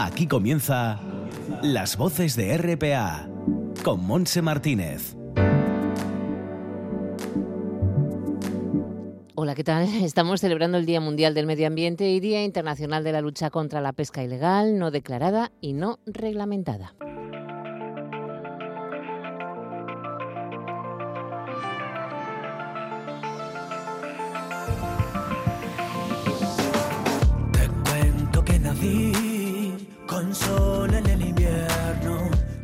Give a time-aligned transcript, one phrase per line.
[0.00, 0.98] Aquí comienza
[1.62, 3.28] Las voces de RPA
[3.84, 5.16] con Monse Martínez.
[9.36, 9.82] Hola, ¿qué tal?
[10.02, 13.80] Estamos celebrando el Día Mundial del Medio Ambiente y Día Internacional de la Lucha contra
[13.80, 16.94] la Pesca Ilegal, no declarada y no reglamentada.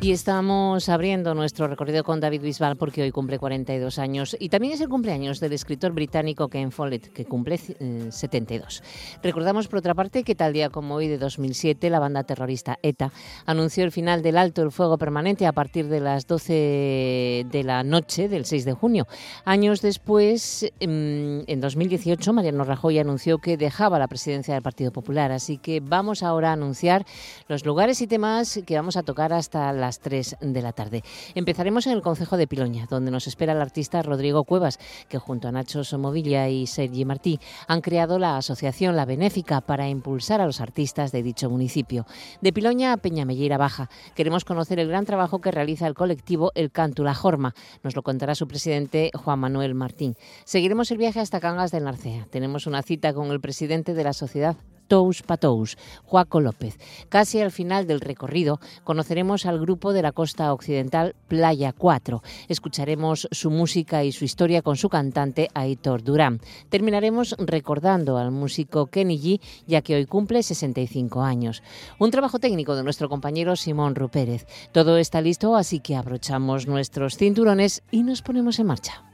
[0.03, 4.73] Y estamos abriendo nuestro recorrido con David Bisbal porque hoy cumple 42 años y también
[4.73, 8.81] es el cumpleaños del escritor británico Ken Follett, que cumple eh, 72.
[9.21, 13.13] Recordamos, por otra parte, que tal día como hoy de 2007, la banda terrorista ETA
[13.45, 17.83] anunció el final del alto el fuego permanente a partir de las 12 de la
[17.83, 19.05] noche del 6 de junio.
[19.45, 25.31] Años después, em, en 2018, Mariano Rajoy anunció que dejaba la presidencia del Partido Popular.
[25.31, 27.05] Así que vamos ahora a anunciar
[27.47, 31.03] los lugares y temas que vamos a tocar hasta las 3 de la tarde.
[31.35, 35.47] Empezaremos en el Concejo de Piloña, donde nos espera el artista Rodrigo Cuevas, que junto
[35.47, 40.45] a Nacho Somovilla y Sergi Martí han creado la asociación La Benéfica para impulsar a
[40.45, 42.05] los artistas de dicho municipio.
[42.41, 46.71] De Piloña a Peñamellera Baja, queremos conocer el gran trabajo que realiza el colectivo El
[46.71, 47.53] Canto La Jorma.
[47.83, 50.15] Nos lo contará su presidente Juan Manuel Martín.
[50.45, 52.27] Seguiremos el viaje hasta Cangas del Narcea.
[52.29, 54.57] Tenemos una cita con el presidente de la sociedad
[54.91, 56.77] Tous Patous, Joaco López.
[57.07, 62.21] Casi al final del recorrido conoceremos al grupo de la costa occidental Playa 4.
[62.49, 66.41] Escucharemos su música y su historia con su cantante Aitor Durán.
[66.67, 71.63] Terminaremos recordando al músico Kenny G, ya que hoy cumple 65 años.
[71.97, 74.45] Un trabajo técnico de nuestro compañero Simón Rupérez.
[74.73, 79.05] Todo está listo, así que abrochamos nuestros cinturones y nos ponemos en marcha.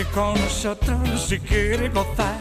[0.00, 2.40] Viaje con nosotros si quiere gozar.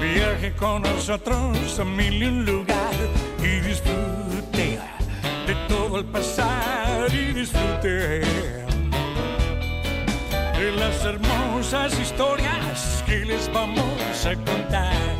[0.00, 2.94] Viaje con nosotros a mil y un lugar
[3.38, 4.78] y disfrute
[5.46, 8.22] de todo el pasar y disfrute
[10.56, 15.19] de las hermosas historias que les vamos a contar.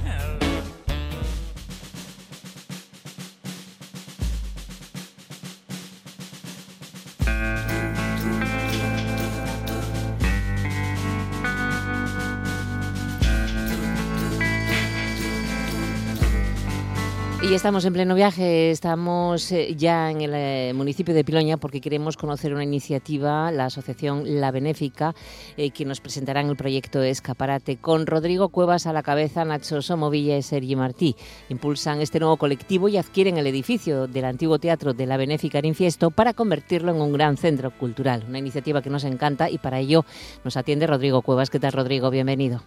[17.50, 21.80] Y estamos en pleno viaje, estamos eh, ya en el eh, municipio de Piloña porque
[21.80, 25.16] queremos conocer una iniciativa, la asociación La Benéfica,
[25.56, 29.82] eh, que nos presentará en el proyecto Escaparate con Rodrigo Cuevas a la cabeza, Nacho
[29.82, 31.16] Somovilla y Sergi Martí.
[31.48, 35.64] Impulsan este nuevo colectivo y adquieren el edificio del antiguo teatro de La Benéfica en
[35.64, 38.24] Infiesto para convertirlo en un gran centro cultural.
[38.28, 40.04] Una iniciativa que nos encanta y para ello
[40.44, 41.50] nos atiende Rodrigo Cuevas.
[41.50, 42.10] ¿Qué tal, Rodrigo?
[42.10, 42.62] Bienvenido.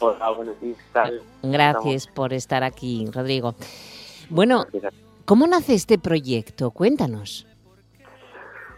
[0.00, 0.76] Hola, buenos días.
[0.76, 1.22] ¿qué tal?
[1.42, 3.54] Gracias por estar aquí, Rodrigo.
[4.30, 4.66] Bueno.
[5.24, 6.70] ¿cómo nace este proyecto?
[6.70, 7.46] Cuéntanos.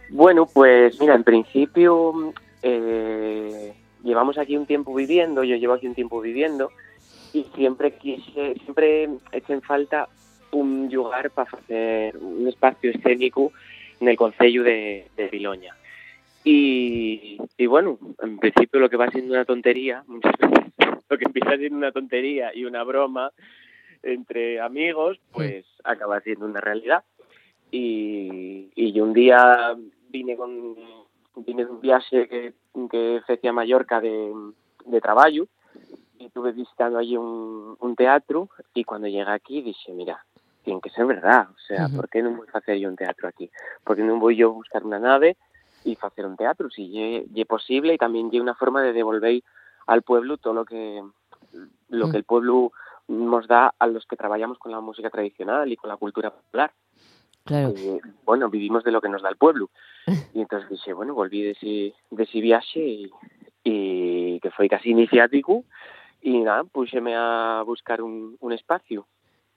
[0.09, 2.33] Bueno, pues mira, en principio
[2.63, 3.73] eh,
[4.03, 6.73] llevamos aquí un tiempo viviendo, yo llevo aquí un tiempo viviendo
[7.33, 10.09] y siempre quise, siempre eché en falta
[10.51, 13.53] un lugar para hacer un espacio escénico
[14.01, 15.71] en el Concello de, de.
[16.43, 20.70] Y, y bueno, en principio lo que va siendo una tontería, muchas veces
[21.11, 23.33] lo que empieza siendo una tontería y una broma
[24.03, 27.05] entre amigos, pues acaba siendo una realidad.
[27.71, 29.77] Y, y yo un día
[30.09, 30.77] vine con
[31.37, 32.55] vine de un viaje que,
[32.91, 34.33] que fui a Mallorca de,
[34.87, 35.47] de trabajo
[36.19, 40.25] y estuve visitando allí un, un teatro y cuando llegué aquí dije, mira,
[40.65, 41.89] tiene que ser verdad, o sea.
[41.89, 43.51] ¿por qué no voy a hacer yo un teatro aquí?
[43.85, 45.37] ¿Por qué no voy yo a buscar una nave
[45.85, 46.69] y hacer un teatro?
[46.71, 49.43] Si lle posible y también lle una forma de devolver
[49.87, 51.03] al pueblo todo lo que
[51.89, 52.11] lo Mm.
[52.13, 52.73] que el pueblo
[53.09, 56.73] nos da a los que trabajamos con la música tradicional y con la cultura popular.
[57.45, 57.75] Claro.
[57.77, 59.71] Eh, bueno, vivimos de lo que nos da el pueblo.
[60.35, 63.11] Y entonces dije, bueno, volví de ese, de ese viaje y,
[63.65, 65.65] y que fue casi iniciático
[66.23, 69.07] y nada, puseme a buscar un, un espacio.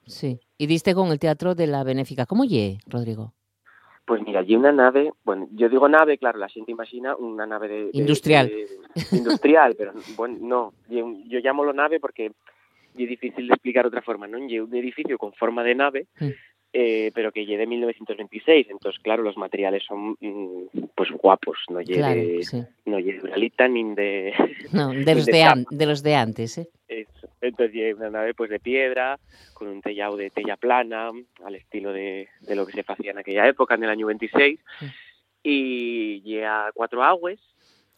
[0.07, 0.39] Sí.
[0.57, 2.25] Y diste con el teatro de la Benéfica.
[2.25, 3.33] ¿Cómo lle, Rodrigo?
[4.05, 7.67] Pues mira, allí una nave, bueno, yo digo nave, claro, la gente imagina una nave
[7.69, 7.83] de...
[7.85, 8.47] de- Industrial.
[8.47, 8.67] de-
[9.11, 13.89] industrial, pero bueno, no, yo, yo llamo lo nave porque es difícil de explicar de
[13.89, 14.37] otra forma, ¿no?
[14.47, 16.29] Lle un edificio con forma de nave, Mm.
[16.73, 21.81] eh, pero que llegue de 1926, entonces claro, los materiales son mm, pues guapos, no
[21.81, 22.63] llegue Claro, sí.
[22.85, 24.33] no Uralita ni de...
[24.73, 26.67] No, de los de de, an- de los de antes, ¿eh?
[26.87, 27.27] Eso.
[27.41, 29.19] Entonces llegue una nave pues de piedra,
[29.53, 31.11] con un tellado de tella plana,
[31.43, 34.59] al estilo de, de lo que se hacía en aquella época, en el año 26.
[34.81, 34.85] Mm.
[35.43, 37.39] y llega a Cuatro Aguas.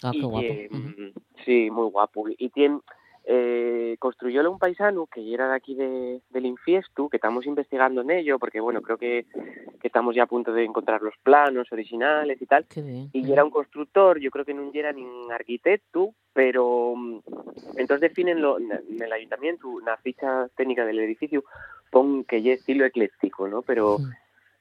[0.03, 0.47] Ah, qué y guapo.
[0.47, 1.13] que, mm,
[1.45, 2.25] Sí, muy guapo.
[2.29, 2.79] Y tiene,
[3.27, 8.11] eh, construyólo un paisano que era de aquí de, del Infiestu, que estamos investigando en
[8.11, 9.25] ello, porque bueno, creo que,
[9.81, 12.65] que estamos ya a punto de encontrar los planos originales y tal.
[12.67, 13.09] Qué bien.
[13.13, 17.19] Y era un constructor, yo creo que no era ni un arquitecto, pero mm,
[17.77, 21.43] entonces definen lo, en el ayuntamiento, una ficha técnica del edificio,
[21.89, 23.61] pon que es estilo ecléctico, ¿no?
[23.61, 24.11] Pero Mm.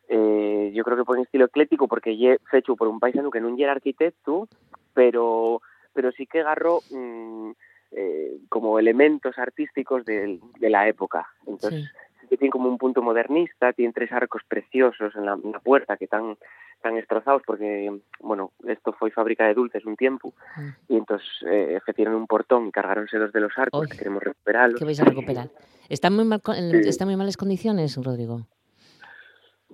[0.08, 2.16] Eh, yo creo que pone estilo ecléctico porque
[2.50, 4.48] fecho por un paisano que non era arquitecto,
[4.92, 5.60] pero
[5.94, 7.50] pero sí que agarró mm,
[7.92, 11.28] eh, como elementos artísticos del- de, la época.
[11.46, 11.86] Entonces,
[12.20, 15.60] sí que tiene como un punto modernista, tiene tres arcos preciosos en la, en la
[15.60, 16.36] puerta que están
[16.82, 17.88] tan destrozados porque,
[18.20, 20.68] bueno, esto fue fábrica de dulces un tiempo Mm.
[20.92, 21.78] y entonces eh,
[22.08, 23.88] un portón y cargaronse dos de los arcos, Uy.
[23.88, 24.78] que queremos recuperarlos.
[24.78, 25.48] ¿Qué vais a recuperar?
[25.88, 26.88] ¿Están muy, mal, con- Sí.
[26.88, 28.46] ¿Están muy malas condiciones, Rodrigo?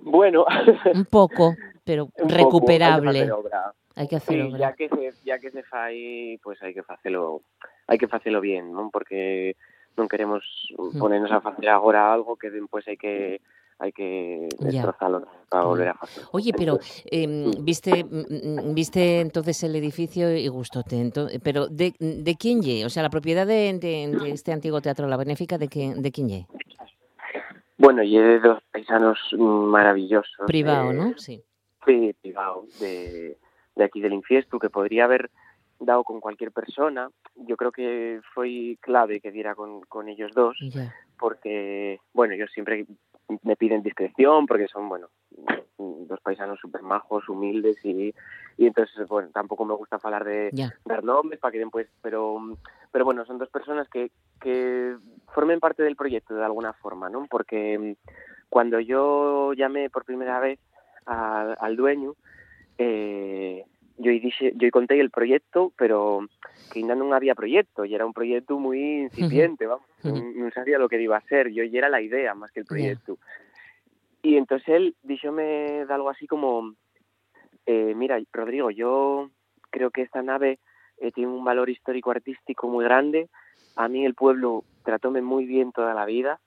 [0.03, 0.45] Bueno,
[0.93, 3.25] Un poco, pero un recuperable.
[3.25, 3.73] que obra.
[3.95, 4.57] Hay que hacer Sí, obra.
[4.59, 7.43] ya que se ya que se fai, pues hai que facelo,
[7.87, 8.89] hai que facelo bien, non?
[8.89, 9.53] Porque
[9.99, 10.41] non queremos
[10.97, 13.43] ponernos a facer agora algo que despois hai que
[13.81, 14.85] hai que Ya.
[14.87, 16.23] destrozalo para volver a facer.
[16.31, 16.79] Oye, pero
[17.11, 18.05] em, viste
[18.71, 22.85] viste entonces el edificio y gustóte, ento- pero de, de quién ye?
[22.85, 26.09] O sea, la propiedad de, de- de este antiguo teatro La Benéfica de quién de
[26.13, 26.41] quién ye?
[27.81, 30.45] Bueno, y de dos paisanos maravillosos.
[30.45, 31.17] Privado, eh, ¿no?
[31.17, 31.43] Sí.
[31.83, 33.37] Sí, privado, de,
[33.75, 35.31] de aquí del Infiestu, que podría haber
[35.79, 37.09] dado con cualquier persona.
[37.35, 40.55] Yo creo que fue clave que diera con, con ellos dos,
[41.17, 42.85] porque, bueno, ellos siempre
[43.41, 45.07] me piden discreción, porque son, bueno,
[45.79, 48.13] dos paisanos súper majos, humildes, y,
[48.57, 50.71] y entonces, bueno, tampoco me gusta hablar de Ya.
[50.85, 52.37] dar nombres para que después, pero,
[52.91, 54.95] pero bueno, son dos personas que, que
[55.33, 57.25] formen parte del proyecto de alguna forma, ¿no?
[57.29, 57.93] Porque mm,
[58.49, 60.59] cuando yo llamé por primera vez
[61.05, 62.15] a- al dueño,
[62.77, 63.65] eh,
[63.97, 66.25] yo dije, yo conté el proyecto, pero
[66.71, 69.85] que ainda non había proyecto, y era un proyecto muy incipiente, vamos,
[70.39, 72.65] non sabía lo que iba a ser, yo ya era la idea más que el
[72.65, 73.19] proyecto.
[74.23, 76.73] Y entonces él díxome de algo así como,
[77.65, 79.29] eh, mira, Rodrigo, yo
[79.69, 80.59] creo que esta nave
[81.01, 83.27] eh, tiene un valor histórico-artístico muy grande.
[83.75, 86.39] A mí el pueblo tratóme muy bien toda la vida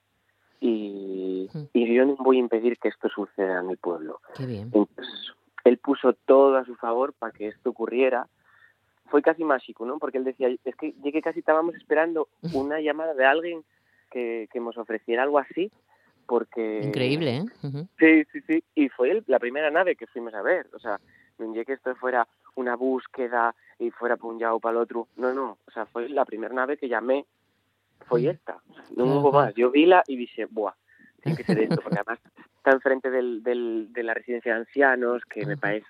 [0.59, 1.63] y, Mm.
[1.73, 4.19] y yo no voy a impedir que esto suceda en mi pueblo.
[4.35, 4.63] Qué bien.
[4.73, 5.05] Entonces,
[5.63, 8.27] él puso todo a su favor para que esto ocurriera.
[9.07, 9.99] Fue casi mágico, ¿no?
[9.99, 13.63] Porque él decía, es que llegué casi estábamos esperando una llamada de alguien
[14.11, 15.71] que, que nos ofreciera algo así,
[16.25, 16.81] porque...
[16.83, 17.45] Increíble, ¿eh?
[17.67, 17.87] Ujú.
[17.99, 18.63] Sí, sí, sí.
[18.73, 20.67] Y fue el- la primera nave que fuimos a ver.
[20.73, 20.99] O sea,
[21.37, 25.07] llegué que esto fuera una búsqueda y fuera para un lado o para el otro.
[25.17, 25.57] No, no.
[25.67, 27.25] O sea, fue la primera nave que llamé.
[28.07, 28.29] Fue Mm.
[28.29, 28.57] esta.
[28.95, 29.53] No hubo más.
[29.55, 30.73] Yo vila y dije, buah,
[31.21, 31.81] tiene que ser esto.
[31.81, 32.19] Porque además
[32.57, 35.85] está enfrente del, del, de la residencia de ancianos, que me parece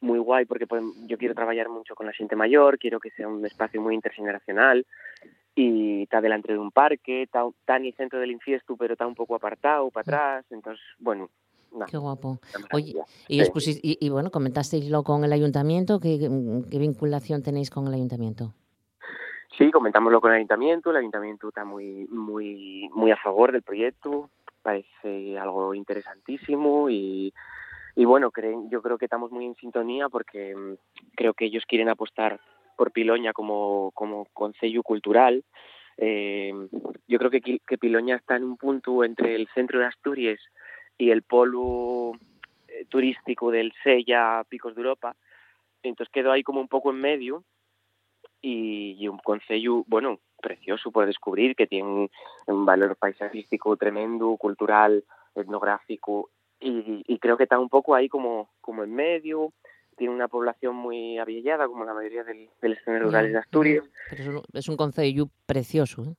[0.00, 3.26] muy guay porque podem- yo quiero trabajar mucho con la gente mayor, quiero que sea
[3.26, 4.86] un espacio muy intergeneracional
[5.56, 9.08] y está delante de un parque, está, está en el centro del infiesto, pero está
[9.08, 11.30] un poco apartado para atrás, entonces, bueno,
[11.72, 12.38] no, Qué guapo.
[12.72, 12.94] Oye,
[13.28, 13.38] y, Sí.
[13.38, 16.00] después, y, y bueno, comentasteislo con el ayuntamiento.
[16.00, 16.18] ¿Qué,
[16.70, 18.54] ¿Qué vinculación tenéis con el ayuntamiento?
[19.56, 24.30] Sí, comentámoslo con el ayuntamiento, el ayuntamiento está muy, muy, muy a favor del proyecto,
[24.62, 27.34] parece algo interesantísimo y,
[27.96, 30.74] y bueno, creen, yo creo que estamos muy en sintonía porque mm,
[31.16, 32.40] creo que ellos quieren apostar
[32.76, 35.42] por Piloña como, como concello cultural.
[35.96, 36.52] Eh,
[37.08, 40.38] yo creo que, que Piloña está en un punto entre el centro de Asturias
[40.98, 42.12] y el polo
[42.66, 45.16] eh, turístico del Sella, Picos de Europa.
[45.82, 47.44] Entonces quedó ahí como un poco en medio
[48.42, 52.10] y, y un concello, bueno, precioso por descubrir, que tiene un,
[52.46, 58.50] un valor paisajístico tremendo, cultural, etnográfico, y, y creo que está un poco ahí como,
[58.60, 59.52] como en medio,
[59.96, 64.22] tiene una población muy avillada, como la mayoría del, del escenario rurales de Asturias, Pero
[64.22, 66.02] es un, es un concello precioso.
[66.04, 66.14] ¿eh?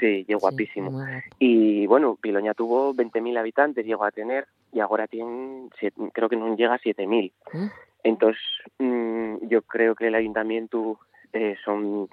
[0.00, 0.90] Sí, Sí, guapísimo.
[1.38, 6.36] Y bueno, Piloña tuvo 20.000 habitantes, llegó a tener, y ahora tiene, siete- creo que
[6.36, 7.32] no llega a 7.000.
[7.52, 7.66] ¿Mm?
[8.04, 8.42] Entonces,
[8.78, 10.98] mm, yo creo que el ayuntamiento
[11.32, 12.08] eh, son,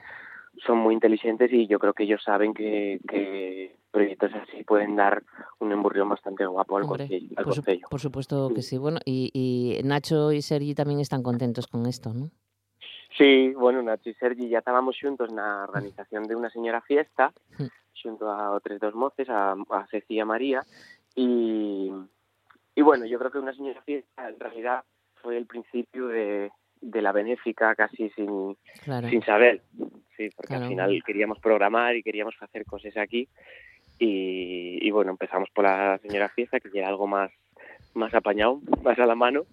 [0.65, 5.23] son muy inteligentes y yo creo que ellos saben que, que proyectos así pueden dar
[5.59, 7.27] un emburrión bastante guapo al Hombre, concello.
[7.37, 8.77] Al por, su- por supuesto que sí.
[8.77, 12.31] Bueno, y, y Nacho y Sergi también están contentos con esto, ¿no?
[13.17, 17.31] Sí, bueno, Nacho y Sergi ya estábamos juntos na organización de una señora fiesta,
[18.01, 20.61] junto a otros dos moces, a, a Ceci y a María,
[21.15, 21.91] y,
[22.75, 24.83] y bueno, yo creo que una señora fiesta en realidad
[25.21, 26.51] fue el principio de,
[26.81, 29.07] de la benéfica casi sin, Claro.
[29.09, 29.61] sin saber,
[30.17, 30.63] sí, porque Claro.
[30.63, 33.27] al final queríamos programar y queríamos hacer cosas aquí
[33.99, 37.31] y, y bueno, empezamos por la señora fiesta, que era algo más,
[37.93, 39.43] más apañado, más a la mano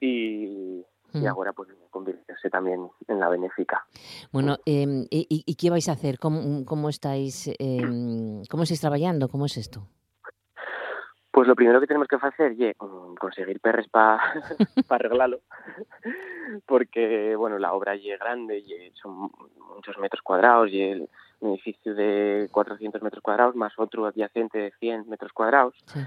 [0.00, 0.82] y,
[1.14, 1.26] y Mm.
[1.28, 3.84] agora pues convertirse tamén en la benéfica.
[4.32, 6.16] Bueno, eh, e que vais a hacer?
[6.18, 7.84] Como, como estáis eh,
[8.48, 9.28] como estáis traballando?
[9.28, 9.84] Como es isto?
[11.32, 14.20] Pues lo primero que tenemos que facer é mm, conseguir perres para
[14.84, 15.40] pa arreglalo,
[16.66, 19.30] porque, bueno, la obra lle grande, lle son
[19.76, 21.08] muchos metros cuadrados, lle el-
[21.42, 25.98] edificio de 400 metros cuadrados, más otro adyacente de 100 metros cuadrados, Sí.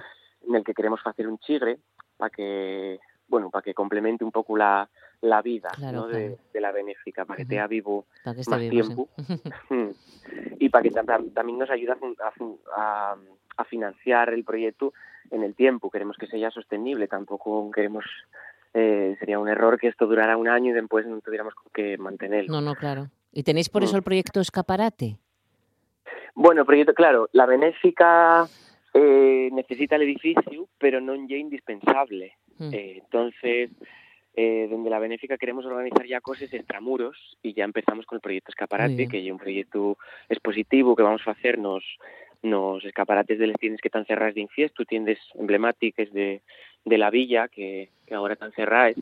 [0.47, 1.79] en el que queremos facer un chigre
[2.15, 4.87] para que, bueno, para que complemente un pouco la,
[5.21, 6.07] la vida Claro, ¿no?
[6.07, 6.41] de, claro.
[6.53, 9.09] de la benéfica, para que tea vivo Para que esté más vivo, tiempo.
[9.17, 9.35] sí.
[10.59, 11.93] Y para que tam- también nos ayude
[12.75, 13.15] a,
[13.57, 14.93] a financiar el proyecto
[15.31, 15.89] en el tiempo.
[15.91, 18.05] Queremos que sea sostenible, tampoco queremos,
[18.73, 22.51] eh, sería un error que esto durara un año y después no tuviéramos que mantenerlo.
[22.53, 23.09] No, no, claro.
[23.31, 23.85] ¿Y tenéis por Mm.
[23.85, 25.17] eso el proyecto Escaparate?
[26.33, 28.45] Bueno, proyecto, claro, la benéfica
[28.93, 32.31] eh, necesita el edificio, pero non é indispensable.
[32.57, 32.73] Mm.
[32.73, 33.69] Eh, entonces,
[34.35, 38.51] eh, desde la benéfica queremos organizar ya cosas extramuros y ya empezamos con el proyecto
[38.51, 39.97] Escaparate, que es un proyecto
[40.29, 41.83] expositivo que vamos a hacer nos,
[42.43, 46.41] nos escaparates de las tiendas que están cerradas de infiesto, tiendas emblemáticas de,
[46.83, 48.95] de la villa que, que ahora están cerradas,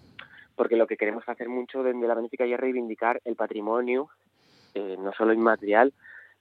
[0.55, 4.09] porque lo que queremos hacer mucho desde la benéfica ya es reivindicar el patrimonio,
[4.75, 5.93] eh, no solo inmaterial,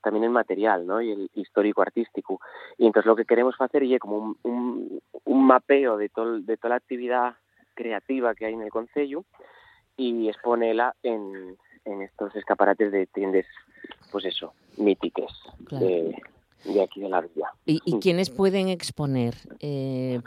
[0.03, 1.01] también el material, ¿no?
[1.01, 2.41] Y el histórico-artístico.
[2.79, 6.57] Y entonces lo que queremos hacer es como un, un, un mapeo de, todo, de
[6.57, 7.35] toda la actividad
[7.75, 9.25] creativa que hay en el Concello
[9.97, 13.47] y exponerla en, en estos escaparates de tiendas,
[14.11, 15.33] pues eso, míticas
[15.67, 15.87] Claro.
[15.87, 16.23] de,
[16.65, 17.49] de aquí de la villa.
[17.67, 19.35] ¿Y, y quiénes pueden exponer?
[19.61, 20.21] Eh,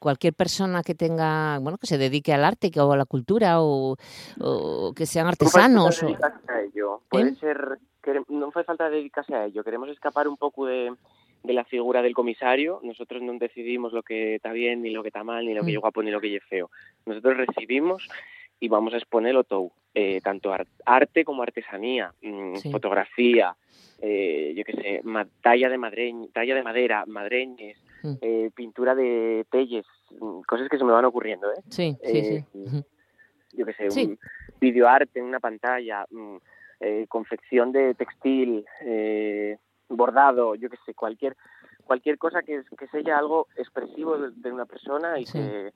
[0.00, 3.96] cualquier persona que tenga, bueno, que se dedique al arte o a la cultura o,
[4.40, 6.02] o que sean No artesanos.
[6.02, 7.02] o- ello.
[7.08, 7.34] Puede ¿Eh?
[7.36, 7.78] ser,
[8.28, 9.64] non fai falta dedicarse a ello.
[9.64, 10.92] Queremos escapar un pouco de,
[11.42, 12.80] de la figura del comisario.
[12.82, 15.72] Nosotros non decidimos lo que está bien, ni lo que está mal, ni lo que
[15.72, 15.74] Mm.
[15.74, 16.70] lle guapo, ni lo que lle feo.
[17.06, 18.06] Nosotros recibimos
[18.60, 19.72] y vamos a exponerlo todo.
[19.96, 22.70] Eh, tanto ar- arte como artesanía, mm, Sí.
[22.70, 23.56] fotografía,
[24.00, 28.14] eh, yo qué sé, ma- talla de madreñ, talla de madera, madreñes, Mm.
[28.20, 29.86] eh, pintura de telles,
[30.20, 31.62] mm, cosas que se me van ocurriendo, ¿eh?
[31.70, 32.36] Sí, sí, sí.
[32.36, 32.82] Eh,
[33.56, 34.04] yo qué sé, Sí.
[34.04, 34.18] un
[34.60, 36.36] videoarte en una pantalla, mm,
[36.80, 41.36] eh, confección de textil, eh, bordado, yo qué sé, cualquier
[41.84, 45.38] cualquier cosa que, que sea algo expresivo de, de una persona y Sí.
[45.38, 45.72] que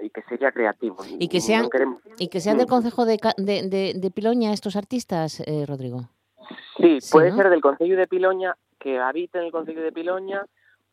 [0.00, 0.96] y que sea creativo.
[1.18, 2.70] Y que No sean- queremos- Y que sean del Mm.
[2.70, 6.08] Concejo de, de, de- de Piloña estos artistas, eh, Rodrigo.
[6.78, 7.36] Sí, Sí, puede ¿no?
[7.36, 10.46] ser del Concello de Piloña, que habite en el Concello de Piloña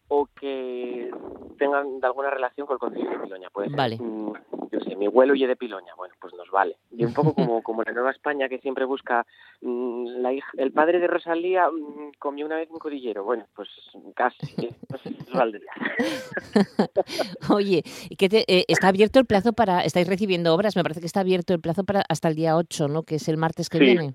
[0.09, 1.09] o que
[1.57, 3.49] tengan de alguna relación con el Concello de Piloña.
[3.51, 3.97] Puede ser, Vale.
[3.99, 4.33] mm,
[4.71, 6.77] yo sé, mi abuelo y de Piloña, bueno, pues nos vale.
[6.91, 9.25] Y un poco como, como la Nueva España que siempre busca
[9.61, 13.23] mm, la hija- el padre de Rosalía mm, comió una vez un codillero.
[13.23, 13.69] Bueno, pues
[14.15, 14.73] casi, ¿eh?
[14.89, 15.71] no sé si os valdría.
[17.49, 20.99] Oye, ¿y qué te- eh, está abierto el plazo para, estáis recibiendo obras, me parece
[21.01, 23.03] que está abierto el plazo para hasta el día 8, ¿no?
[23.03, 23.83] Que es el martes que Sí.
[23.85, 24.13] viene.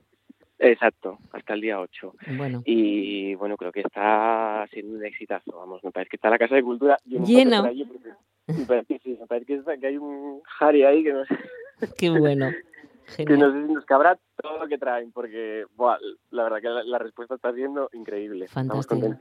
[0.59, 2.15] Exacto, hasta el día 8.
[2.37, 5.57] Bueno, Y bueno, creo que está siendo un exitazo.
[5.57, 7.33] Vamos, me parece que está la Casa de Cultura yo no me
[8.65, 11.37] parece sí, me parece que, está- que hay un Harry ahí que no sé,
[11.99, 12.51] qué bueno.
[13.17, 15.97] que no sé si nos cabrá todo lo que traen, porque buah,
[16.31, 18.49] la verdad que la, la respuesta está siendo increíble.
[18.49, 19.15] Fantástico.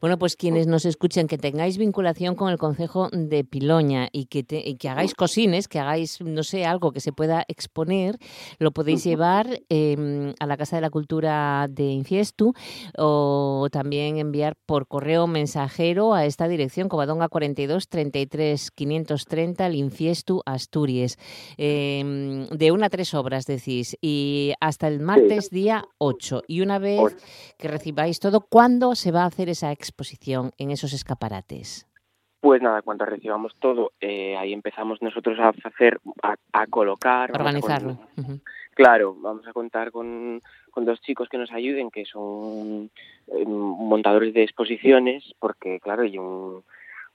[0.00, 4.42] Bueno, pues quienes nos escuchen, que tengáis vinculación con el Concejo de Piloña y que,
[4.42, 8.16] te- y que hagáis cosines, que hagáis, no sé, algo que se pueda exponer,
[8.58, 12.52] lo podéis llevar eh, a la Casa de la Cultura de Infiestu
[12.96, 20.42] o también enviar por correo mensajero a esta dirección, Covadonga 42 33 530, el Infiestu,
[20.46, 21.16] Asturias.
[21.56, 26.42] Eh, de una a tres obras, decís, y hasta el martes día 8.
[26.46, 27.16] Y una vez
[27.58, 31.86] que recibáis todo, ¿cuándo se va a hacer esa exposición en esos escaparates?
[32.40, 37.40] Pues nada, cuando recibamos todo, eh, ahí empezamos nosotros a hacer, a, a colocar, vamos
[37.40, 37.98] a Organizarlo.
[38.74, 40.40] Claro, vamos a contar con,
[40.70, 42.90] con dos chicos que nos ayuden, que son
[43.26, 46.62] eh, montadores de exposiciones, porque claro, y un,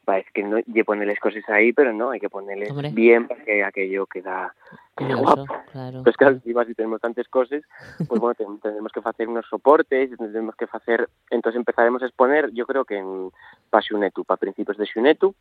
[0.06, 2.90] parece que no hay que ponerles cosas ahí, pero no, hay que ponerles Hombre.
[2.94, 4.54] bien para que aquello queda,
[4.96, 5.46] Curioso, guapo.
[5.72, 5.98] claro.
[6.00, 7.64] Entonces, claro, encima si tenemos tantas cosas,
[8.08, 12.52] pues bueno, ten- tendremos que hacer unos soportes, tendremos que hacer, entonces empezaremos a exponer,
[12.52, 13.32] yo creo que en
[13.70, 15.34] para Xunetu, para principios de Xunetu,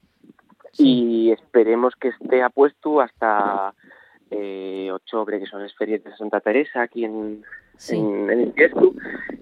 [0.79, 3.75] y esperemos que esté apuesto hasta
[4.31, 7.45] eh, octubre, que son las ferias de Santa Teresa aquí en,
[7.77, 8.55] Sí, en, en el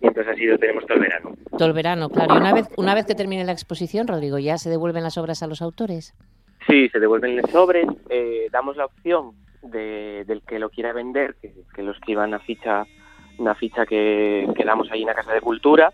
[0.02, 1.34] y entonces así lo tenemos todo el verano.
[1.58, 2.34] todo el verano, claro.
[2.34, 5.42] Y una vez, una vez que termine la exposición, Rodrigo, ¿ya se devuelven las obras
[5.42, 6.14] a los autores?
[6.66, 9.32] Sí, se devuelven los sobres, eh, damos la opción
[9.62, 12.86] de, del que lo quiera vender, que, que lo escriba en la ficha,
[13.38, 15.92] una ficha que, que damos ahí en la Casa de Cultura,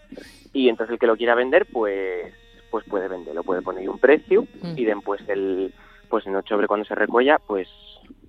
[0.52, 2.32] y entonces el que lo quiera vender, pues
[2.70, 4.74] pues puede venderlo, puede poner un precio, Mm.
[4.76, 5.72] y después el
[6.08, 7.68] pues en octubre cuando se recuella, pues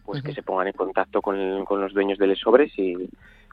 [0.05, 2.95] pues que se pongan en contacto con, con los dueños de los sobres y,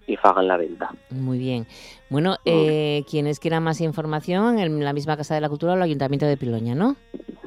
[0.07, 0.91] y hagan la venta.
[1.11, 1.67] Muy bien.
[2.11, 5.83] Bueno, eh, quienes quieran más información, en la misma Casa de la Cultura o el
[5.83, 6.97] Ayuntamiento de Piloña, ¿no?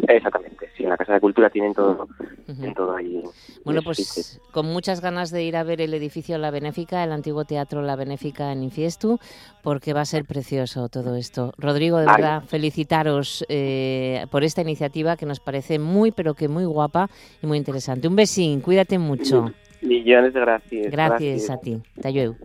[0.07, 2.07] Exactamente, sí, en la Casa de Cultura tienen todo,
[2.45, 3.23] tienen todo ahí.
[3.65, 7.45] Bueno, pues con muchas ganas de ir a ver el edificio La Benéfica, el antiguo
[7.45, 9.19] teatro La Benéfica en Infiestu,
[9.63, 11.53] porque va a ser precioso todo esto.
[11.57, 12.15] Rodrigo, de Ay.
[12.15, 17.09] verdad, felicitaros eh, por esta iniciativa que nos parece muy, pero que muy guapa
[17.41, 18.07] y muy interesante.
[18.07, 19.51] Un besín, cuídate mucho.
[19.81, 20.91] Millones de gracias.
[20.91, 21.81] Gracias a ti.
[22.01, 22.35] Te ayudo.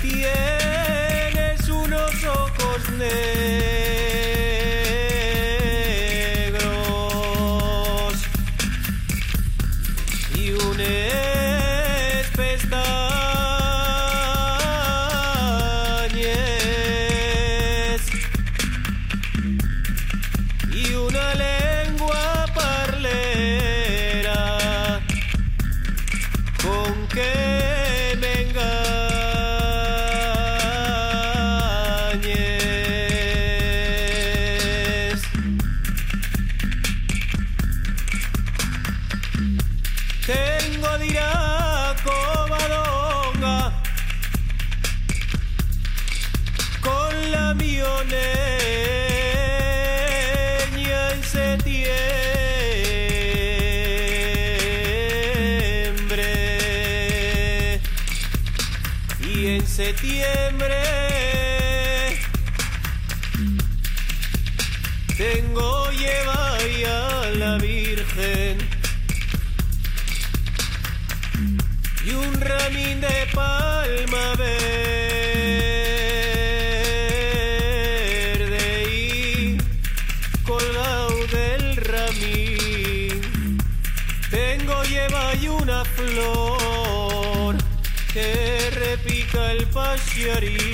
[0.00, 3.35] Tienes unos ojos negros
[90.40, 90.65] dirty.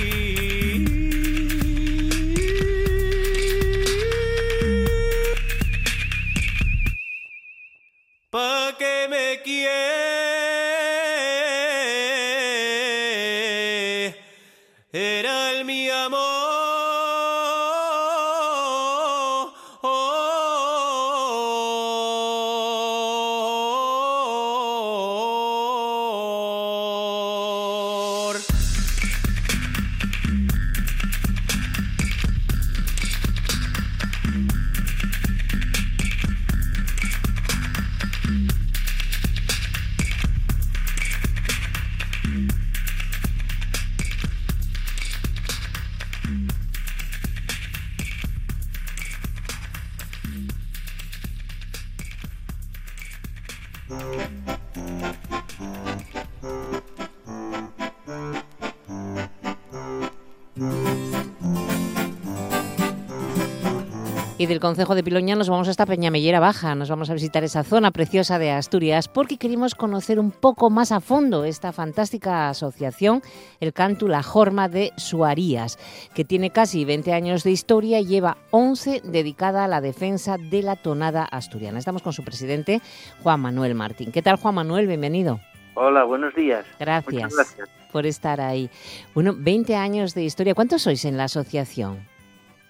[64.43, 67.63] Y del Concejo de Piloña nos vamos hasta Peñamellera Baja, nos vamos a visitar esa
[67.63, 73.21] zona preciosa de Asturias porque queremos conocer un poco más a fondo esta fantástica asociación,
[73.61, 75.79] el Cantu La Jorma de Suarías,
[76.13, 80.61] que tiene casi 20 años de historia y lleva 11 dedicada a la defensa de
[80.61, 81.79] la tonada asturiana.
[81.79, 82.81] Estamos con su presidente,
[83.23, 84.11] Juan Manuel Martín.
[84.11, 84.87] ¿Qué tal, Juan Manuel?
[84.87, 85.39] Bienvenido.
[85.75, 86.65] Hola, buenos días.
[86.81, 87.69] Gracias, gracias.
[87.93, 88.69] por estar ahí.
[89.13, 90.53] Bueno, 20 años de historia.
[90.53, 92.11] ¿Cuántos sois en la asociación?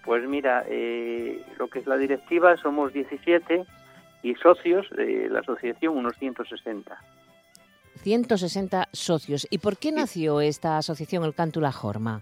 [0.03, 3.65] Pues mira, eh, lo que es la directiva somos 17
[4.21, 6.97] y socios de la asociación unos 160.
[7.95, 9.47] 160 socios.
[9.49, 12.21] ¿Y por qué nació esta asociación, el Cantu La Jorma?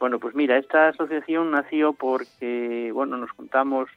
[0.00, 3.88] Bueno, pues mira, esta asociación nació porque, bueno, nos juntamos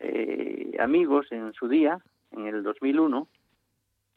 [0.00, 1.98] eh, amigos en su día,
[2.32, 3.28] en el 2001,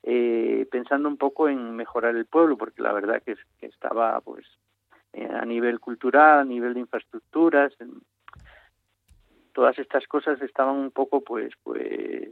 [0.04, 4.46] eh, pensando un poco en mejorar el pueblo, porque la verdad que, que estaba, pues,
[5.14, 8.02] eh, a nivel cultural, a nivel de infraestructuras, en-
[9.54, 12.32] todas estas cosas estaban un poco, pues, pues,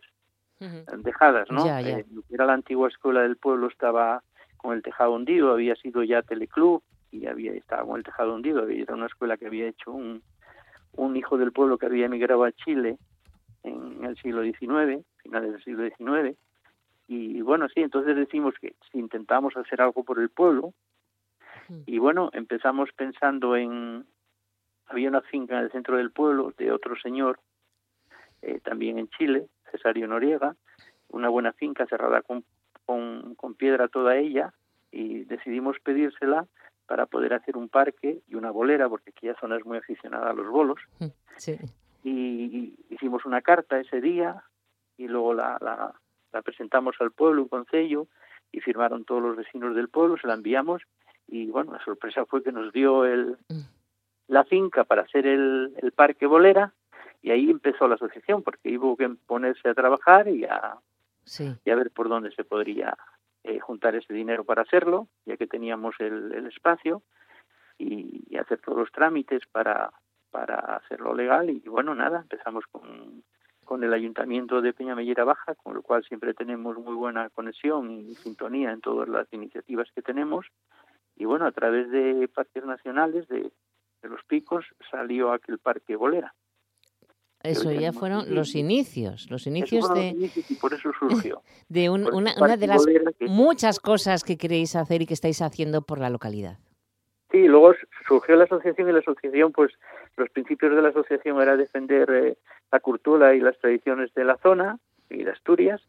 [0.98, 1.66] dejadas, ¿no?
[1.66, 2.00] Ya, ya.
[2.00, 4.24] Eh, era la antigua escuela del pueblo estaba
[4.58, 8.62] con el tejado hundido, había sido ya teleclub y había estaba con el tejado hundido,
[8.62, 10.22] había era una escuela que había hecho un,
[10.94, 12.98] un hijo del pueblo que había emigrado a Chile
[13.64, 16.38] en el siglo XIX, finales del siglo XIX,
[17.08, 20.74] y bueno, sí, entonces decimos que si intentamos hacer algo por el pueblo,
[21.86, 24.06] y bueno, empezamos pensando en,
[24.90, 27.40] había una finca en el centro del pueblo de otro señor,
[28.42, 30.56] eh, también en Chile, Cesario Noriega,
[31.10, 32.44] una buena finca cerrada con,
[32.86, 34.54] con, con piedra toda ella,
[34.92, 36.46] y decidimos pedírsela
[36.88, 40.34] para poder hacer un parque y una bolera, porque aquella zona es muy aficionada a
[40.34, 40.80] los bolos,
[41.38, 41.58] Sí.
[42.04, 44.44] y hicimos una carta ese día
[44.98, 45.94] y luego la, la,
[46.34, 48.08] la presentamos al pueblo, un concello,
[48.52, 50.82] y firmaron todos los vecinos del pueblo, se la enviamos
[51.28, 53.62] y bueno, la sorpresa fue que nos dio el, Mm.
[54.30, 56.74] La finca para hacer el, el parque bolera
[57.22, 60.78] y ahí empezó la asociación porque hubo que ponerse a trabajar y a,
[61.26, 61.54] Sí.
[61.66, 62.98] y a ver por dónde se podría
[63.44, 67.04] eh, juntar ese dinero para hacerlo, ya que teníamos el, el espacio
[67.78, 69.92] y, y hacer todos los trámites para,
[70.32, 73.24] para hacerlo legal y bueno, nada, empezamos con,
[73.64, 78.16] con el Ayuntamiento de Peñamellera Baja, con lo cual siempre tenemos muy buena conexión y
[78.16, 80.48] sintonía en todas las iniciativas que tenemos
[81.16, 83.52] y bueno, a través de parques nacionales de,
[84.02, 86.34] de los picos salió aquel parque bolera.
[87.42, 91.42] Eso ya fueron los inicios, los inicios los de, inicios y por eso surgió.
[91.70, 95.42] de un- una, una de las que- muchas cosas que queréis hacer y que estáis
[95.42, 96.58] haciendo por la localidad.
[97.32, 97.74] Sí, luego
[98.08, 99.72] surgió la asociación y la asociación, pues
[100.18, 102.38] los principios de la asociación era defender eh,
[102.72, 105.82] la cultura y las tradiciones de la zona y de Asturias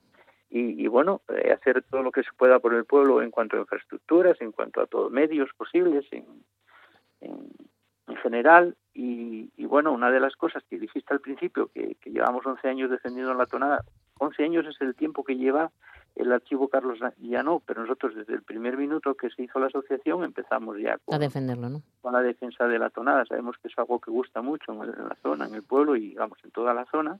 [0.50, 3.56] y, y, bueno, eh, hacer todo lo que se pueda por el pueblo en cuanto
[3.56, 6.26] a infraestructuras, en cuanto a todos medios posibles, en,
[7.22, 7.48] en,
[8.10, 8.76] en general.
[8.92, 12.68] Y, y, bueno, una de las cosas que dijiste al principio, que, que llevamos 11
[12.68, 13.84] años defendiendo la tonada,
[14.18, 15.70] 11 años es el tiempo que lleva
[16.16, 20.24] el archivo Carlos Llano, pero nosotros desde el primer minuto que se hizo la asociación
[20.24, 21.82] empezamos ya A con, defenderlo, ¿no?
[22.00, 23.24] con la defensa de la tonada.
[23.24, 26.38] Sabemos que es algo que gusta mucho en la zona, en el pueblo y vamos
[26.44, 27.18] en toda la zona.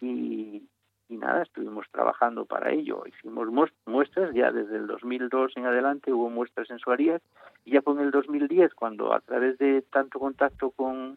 [0.00, 0.62] Y,
[1.08, 3.02] y nada, estuvimos trabajando para ello.
[3.06, 7.22] Hicimos mues- muestras ya desde el 2002 en adelante, hubo muestras en Suarías
[7.64, 11.16] y ya con el 2010, cuando a través de tanto contacto con,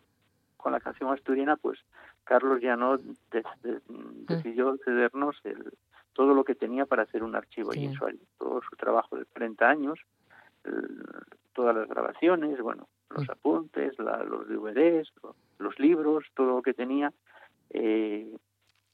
[0.57, 1.79] con la canción asturiana, pues
[2.23, 2.97] Carlos ya no
[4.27, 5.73] decidió cedernos el,
[6.13, 7.89] todo lo que tenía para hacer un archivo Sí.
[7.93, 8.19] Suárez.
[8.37, 9.99] Todo su trabajo de 40 años,
[10.63, 11.03] el-
[11.53, 13.31] todas las grabaciones, bueno, los Mm.
[13.31, 17.11] apuntes, la- los DVDs, lo- los libros, todo lo que tenía,
[17.71, 18.33] eh,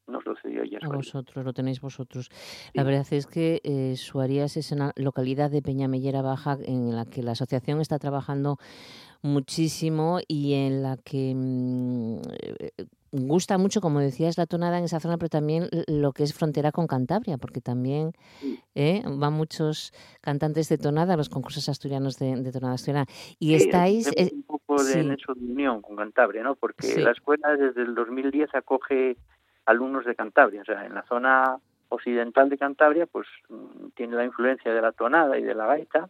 [0.08, 0.80] nos lo cedió ella.
[0.82, 2.30] A vosotros, lo tenéis vosotros.
[2.74, 7.24] La verdad es que eh, Suarías es una localidad de Peñamellera Baja en la que
[7.24, 8.58] la asociación está trabajando
[9.22, 12.72] muchísimo y en la que mm, eh,
[13.12, 16.72] gusta mucho, como decías, la tonada en esa zona, pero también lo que es frontera
[16.72, 18.12] con Cantabria, porque también
[18.76, 19.92] eh, van muchos
[20.22, 23.06] cantantes de tonada a los concursos asturianos de, de tonada asturiana.
[23.40, 24.08] Y Sí, estáis...
[24.16, 25.04] eh, un poco de sí.
[25.04, 26.56] nexo de unión con Cantabria, ¿no?
[26.56, 27.02] Porque Sí.
[27.02, 29.18] la escuela desde el 2010 acoge
[29.68, 31.58] alumnos de Cantabria, o sea, en la zona
[31.90, 36.10] occidental de Cantabria, pues mm, tiene la influencia de la tonada y de la gaita,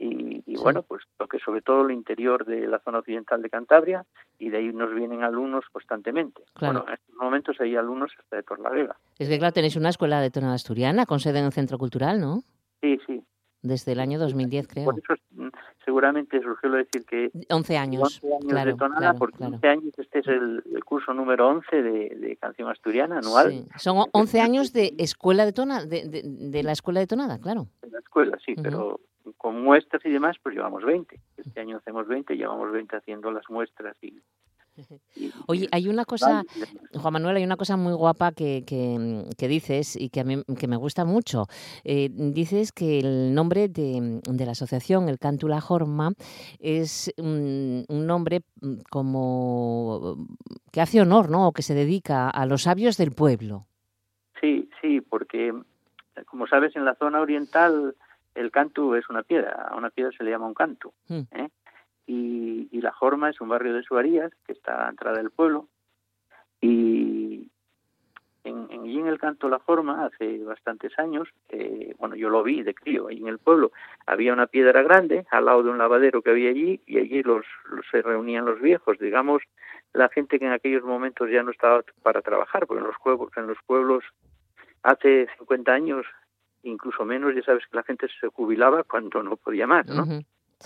[0.00, 0.62] y, y Sí.
[0.62, 4.04] bueno, pues lo que sobre todo el interior de la zona occidental de Cantabria,
[4.38, 6.42] y de ahí nos vienen alumnos constantemente.
[6.54, 6.80] Claro.
[6.80, 8.96] Bueno, en estos momentos hay alumnos hasta de Torlavega.
[9.18, 12.20] Es que, claro, tenéis una escuela de tonada asturiana con sede en el Centro Cultural,
[12.20, 12.42] ¿no?
[12.80, 13.22] Sí, sí.
[13.60, 14.84] Desde el año 2010, creo.
[14.84, 15.14] Por eso
[15.84, 18.20] seguramente surgió lo de decir que 11 años.
[18.22, 19.52] 11 años claro, de tonada, claro, por claro.
[19.52, 23.66] 15 años este es el, el curso número 11 de, de canción asturiana anual Sí.
[23.78, 27.38] Son o- 11 años de escuela de tonada, de, de- de la escuela de tonada,
[27.40, 27.66] claro.
[27.82, 28.62] en la escuela, sí, Ujú.
[28.62, 29.00] pero
[29.36, 31.20] con muestras y demás, pues llevamos 20.
[31.36, 34.20] Este año hacemos 20, llevamos 20 haciendo las muestras y...
[35.46, 36.42] Oye, hay una cosa.
[36.94, 40.42] Juan Manuel, hay una cosa muy guapa que, que, que dices y que a mí
[40.58, 41.46] que me gusta mucho.
[41.84, 46.12] Eh, dices que el nombre de, de la asociación, el Cántula Jorma,
[46.58, 50.26] es un, un nombre mm, como
[50.72, 51.48] que hace honor, ¿no?
[51.48, 53.66] O que se dedica a los sabios del pueblo.
[54.40, 55.52] Sí, sí, porque
[56.26, 57.94] como sabes, en la zona oriental
[58.34, 60.92] el cantu es una piedra, a una piedra se le llama un cantu.
[61.08, 61.22] Mm.
[62.08, 65.30] Y, y La Jorma es un barrio de Suarías que está a la entrada del
[65.30, 65.68] pueblo.
[66.60, 67.50] Y
[68.44, 72.62] en, en, en el canto La Jorma, hace bastantes años, eh, bueno, yo lo vi
[72.62, 73.72] de crío, ahí en el pueblo,
[74.06, 77.44] había una piedra grande al lado de un lavadero que había allí y allí los,
[77.70, 79.42] los se reunían los viejos, digamos,
[79.92, 83.30] la gente que en aquellos momentos ya no estaba para trabajar, porque en los pueblos,
[83.36, 84.02] en los pueblos
[84.82, 86.06] hace 50 años,
[86.62, 90.06] incluso menos, ya sabes que la gente se jubilaba cuando no podía más, ¿no?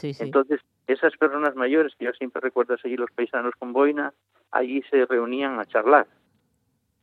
[0.02, 4.12] Entonces, esas personas mayores, que yo siempre recuerdo allí los paisanos con boina,
[4.50, 6.06] allí se reunían a charlar.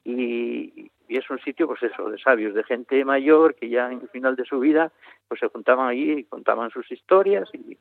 [0.04, 4.02] Y, y, es un sitio, pues eso, de sabios, de gente mayor que ya en
[4.02, 4.92] el final de su vida,
[5.28, 7.78] pues se juntaban allí y contaban sus historias y,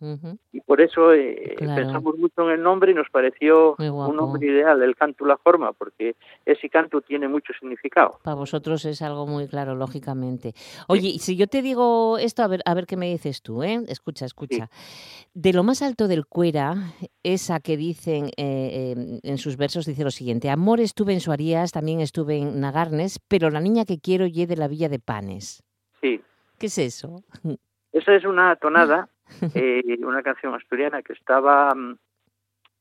[0.00, 0.38] Uh -huh.
[0.52, 1.82] y por eso eh, Claro.
[1.82, 5.72] pensamos mucho en el nombre y nos pareció un nombre ideal, el canto la forma,
[5.72, 6.14] porque
[6.46, 8.18] ese canto tiene mucho significado.
[8.22, 10.54] Para vosotros es algo muy claro, lógicamente.
[10.86, 13.80] Oye, si yo te digo esto, a ver, a ver qué me dices tú, ¿eh?
[13.88, 14.70] Escucha, escucha.
[15.34, 16.74] De lo más alto del cuera,
[17.22, 21.72] esa que dicen eh, eh, en sus versos, dice lo siguiente: Amor estuve en Suarías,
[21.72, 25.62] también estuve en Nagarnes, pero la niña que quiero ye de la villa de Panes.
[26.00, 26.20] Sí,
[26.58, 27.22] ¿Qué es eso?
[27.92, 29.08] esa es una tonada,
[29.54, 31.98] eh, una canción asturiana que estaba, mm,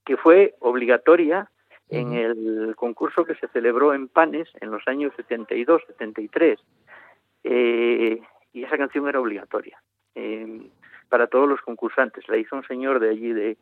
[0.06, 1.50] que fue obligatoria
[1.90, 6.60] en el concurso que se celebró en Panes en los años 72, 73.
[7.44, 8.22] Eh,
[8.54, 9.82] y esa canción era obligatoria
[10.16, 10.70] eh,
[11.10, 12.28] para todos los concursantes.
[12.28, 13.58] La hizo un señor de allí de,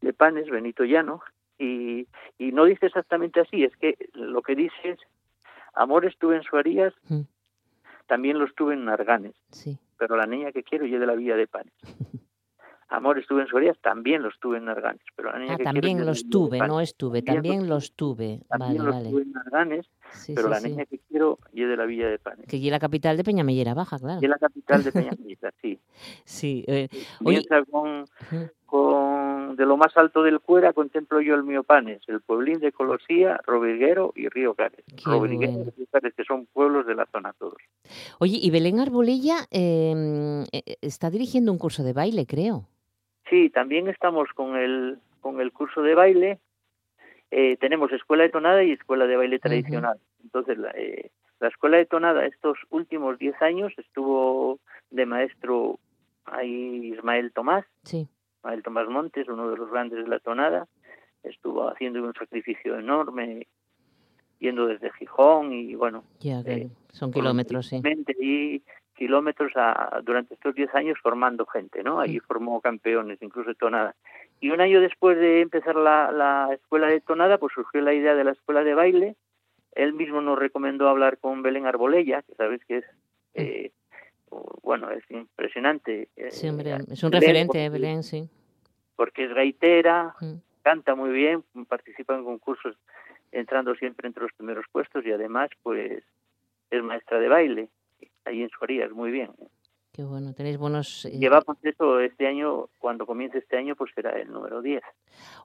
[0.00, 1.20] de Panes, Benito Llano,
[1.58, 2.06] y,
[2.38, 4.98] y no dice exactamente así, es que lo que dice es,
[5.74, 7.22] amor estuve en Suarías, Mm.
[8.06, 9.78] también lo estuve en Narganes, Sí.
[10.02, 11.72] Pero la niña que quiero yo de la villa de Panes.
[12.88, 15.80] Amor estuve en Suarías, también lo estuve en Narganes, pero la niña Ah, que quiero
[15.80, 18.40] también la los tuve, no estuve, También también los los tuve.
[18.48, 19.04] También Vale, lo vale.
[19.06, 20.68] estuve en Narganes, Sí, pero sí, la sí.
[20.68, 22.46] niña que quiero yo de la villa de Panes.
[22.48, 24.18] Que allí la capital de Peñamellera Baja, claro.
[24.20, 25.78] Y es la capital de Peñamellita, sí.
[26.24, 26.64] Sí.
[26.68, 26.88] eh,
[27.18, 28.04] Comienza con,
[28.66, 29.11] con
[29.56, 33.40] de lo más alto del Cuera contemplo yo el mío Panes, el pueblín de Colosía,
[33.46, 34.84] Robriguero y Río Cares.
[34.86, 35.34] Qué bueno.
[35.34, 37.56] y Río Cares, que son pueblos de la zona todos.
[38.18, 42.68] Oye, y Belén Arbolella eh, eh, está dirigiendo un curso de baile, creo.
[43.28, 46.38] Sí, también estamos con el con el curso de baile.
[47.30, 49.98] Eh, tenemos escuela de tonada y escuela de baile tradicional.
[50.22, 51.10] Entonces, la, eh,
[51.40, 54.58] la escuela de tonada estos últimos 10 años estuvo
[54.90, 55.78] de maestro
[56.24, 58.08] ahí Ismael Tomás, Sí.
[58.42, 60.66] Ismael Tomás Montes, uno de los grandes de la tonada.
[61.22, 63.46] Estuvo haciendo un sacrificio enorme,
[64.40, 67.80] yendo desde Gijón y bueno, Ya, que Eh, son kilómetros, sí.
[68.18, 68.62] y
[68.96, 72.00] kilómetros a- durante estos 10 años formando gente, ¿no?
[72.00, 72.20] Ahí Sí.
[72.20, 73.94] formó campeones, incluso de tonada.
[74.40, 78.16] Y un año después de empezar la, la escuela de tonada, pues surgió la idea
[78.16, 79.16] de la escuela de baile.
[79.76, 82.84] Él mismo nos recomendó hablar con Belén Arbolella, que sabes que es,
[83.34, 83.70] eh,
[84.62, 86.08] bueno, es impresionante.
[86.16, 88.28] eh, Sí, hombre, es un referente, eh, Belén, sí.
[88.96, 90.34] Porque es gaitera, Mm.
[90.62, 92.76] canta muy bien, participa en concursos
[93.32, 96.02] entrando siempre entre los primeros puestos y además pues
[96.70, 97.68] es maestra de baile
[98.24, 99.30] ahí en Suarías, muy bien.
[99.92, 101.04] Qué bueno, tenéis buenos...
[101.04, 104.82] eh, Lleva pues eso este año, cuando comience este año pues será el número 10.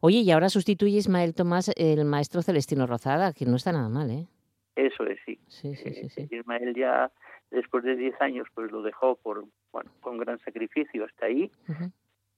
[0.01, 4.09] Oye, y ahora sustituye Ismael Tomás el maestro Celestino Rozada, que no está nada mal,
[4.11, 4.27] ¿eh?
[4.77, 5.39] Eso es, sí.
[5.47, 6.21] Sí, sí, sí, sí.
[6.29, 7.11] Eh, Ismael ya
[7.49, 11.51] después de 10 años pues lo dejó por, bueno, con gran sacrificio hasta ahí.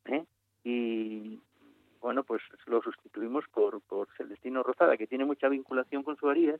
[0.05, 0.23] ¿eh?
[0.63, 1.39] y
[2.01, 6.59] bueno pues lo sustituimos por, por Celestino Rozada que tiene mucha vinculación con Suarías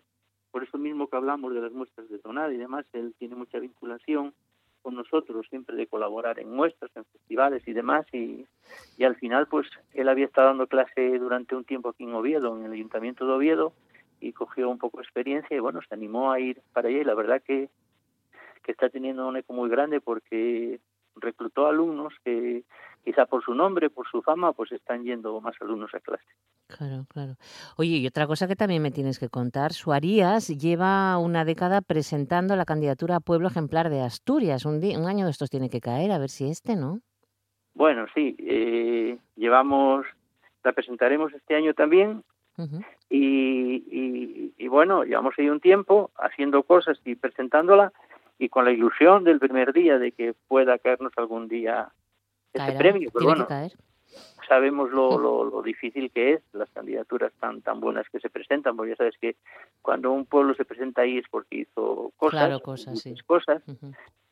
[0.52, 3.60] por eso mismo que hablamos de las muestras de tonada y demás él tiene mucha
[3.60, 4.34] vinculación
[4.82, 8.46] con nosotros siempre de colaborar en muestras en festivales y demás y,
[8.98, 12.58] y al final pues él había estado dando clase durante un tiempo aquí en Oviedo
[12.58, 13.74] en el ayuntamiento de Oviedo
[14.20, 17.04] y cogió un poco de experiencia y bueno se animó a ir para allá y
[17.04, 17.70] la verdad que
[18.64, 20.80] que está teniendo un eco muy grande porque
[21.16, 22.64] reclutó alumnos que
[23.04, 26.26] quizá por su nombre, por su fama, pues están yendo más alumnos a clase.
[26.68, 27.36] Claro, claro.
[27.78, 32.56] Oye, y otra cosa que también me tienes que contar, Suarías lleva una década presentando
[32.56, 34.66] la candidatura a Pueblo Ejemplar de Asturias.
[34.66, 37.00] Un, un año de estos tiene que caer, a ver si este, ¿no?
[37.74, 40.06] Bueno, sí, eh, llevamos,
[40.64, 42.24] la presentaremos este año también
[43.10, 47.92] Y, y, y bueno, llevamos ahí un tiempo haciendo cosas y presentándola
[48.38, 51.90] y con la ilusión del primer día de que pueda caernos algún día
[52.54, 53.10] Caerá, premio.
[53.14, 53.48] Pero bueno,
[54.48, 58.76] sabemos lo, lo, lo difícil que es, las candidaturas tan tan buenas que se presentan,
[58.76, 59.36] porque ya sabes que
[59.82, 63.14] cuando un pueblo se presenta ahí es porque hizo cosas, Claro, cosas, sí.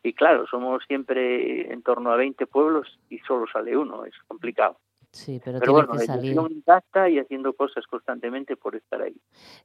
[0.03, 4.77] y claro, somos siempre en torno a 20 pueblos y solo sale uno, es complicado.
[5.17, 6.37] Sí, pero, Pero tiene bueno, que salir.
[6.51, 9.15] intacta y haciendo cosas constantemente por estar ahí.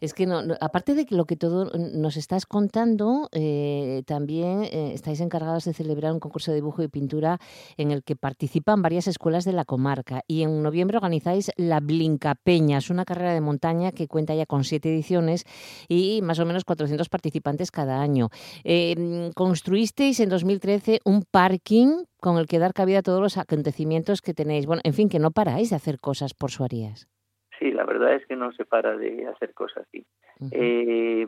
[0.00, 4.92] Es que no, aparte de que lo que todo nos estás contando, eh, también eh,
[4.94, 7.38] estáis encargados de celebrar un concurso de dibujo y pintura
[7.76, 10.22] en el que participan varias escuelas de la comarca.
[10.26, 14.88] Y en noviembre organizáis la Blincapeñas, una carrera de montaña que cuenta ya con siete
[14.88, 15.44] ediciones
[15.86, 18.30] y más o menos 400 participantes cada año.
[18.64, 24.22] Eh, construisteis en 2013 un parking con el que dar cabida a todos los acontecimientos
[24.22, 24.64] que tenéis.
[24.64, 27.08] Bueno, en fin, que no paráis de hacer cosas por Suarías.
[27.58, 30.06] Sí, la verdad es que no se para de hacer cosas así.
[30.40, 30.50] Ujú.
[30.52, 31.26] Eh,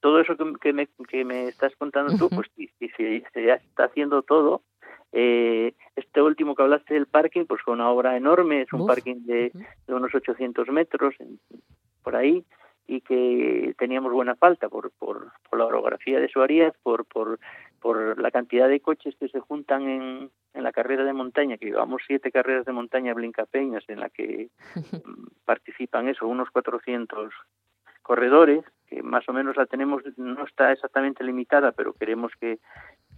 [0.00, 3.44] todo eso que, que me, que me estás contando tú, pues sí, sí, sí, se
[3.44, 4.62] ya está haciendo todo.
[5.12, 8.86] Eh, este último que hablaste del parking, pues fue una obra enorme, es un Uf.
[8.88, 9.52] parking de,
[9.88, 11.40] unos 800 metros en-
[12.02, 12.44] por ahí
[12.86, 17.40] y que teníamos buena falta por, por, por la orografía de Suarías, por, por,
[17.80, 21.66] por la cantidad de coches que se juntan en, en la carrera de montaña, que
[21.66, 24.48] llevamos siete carreras de montaña blincapeñas en la que
[25.04, 27.32] mm, participan eso, unos 400
[28.02, 32.58] corredores, que más o menos la tenemos, no está exactamente limitada, pero queremos que,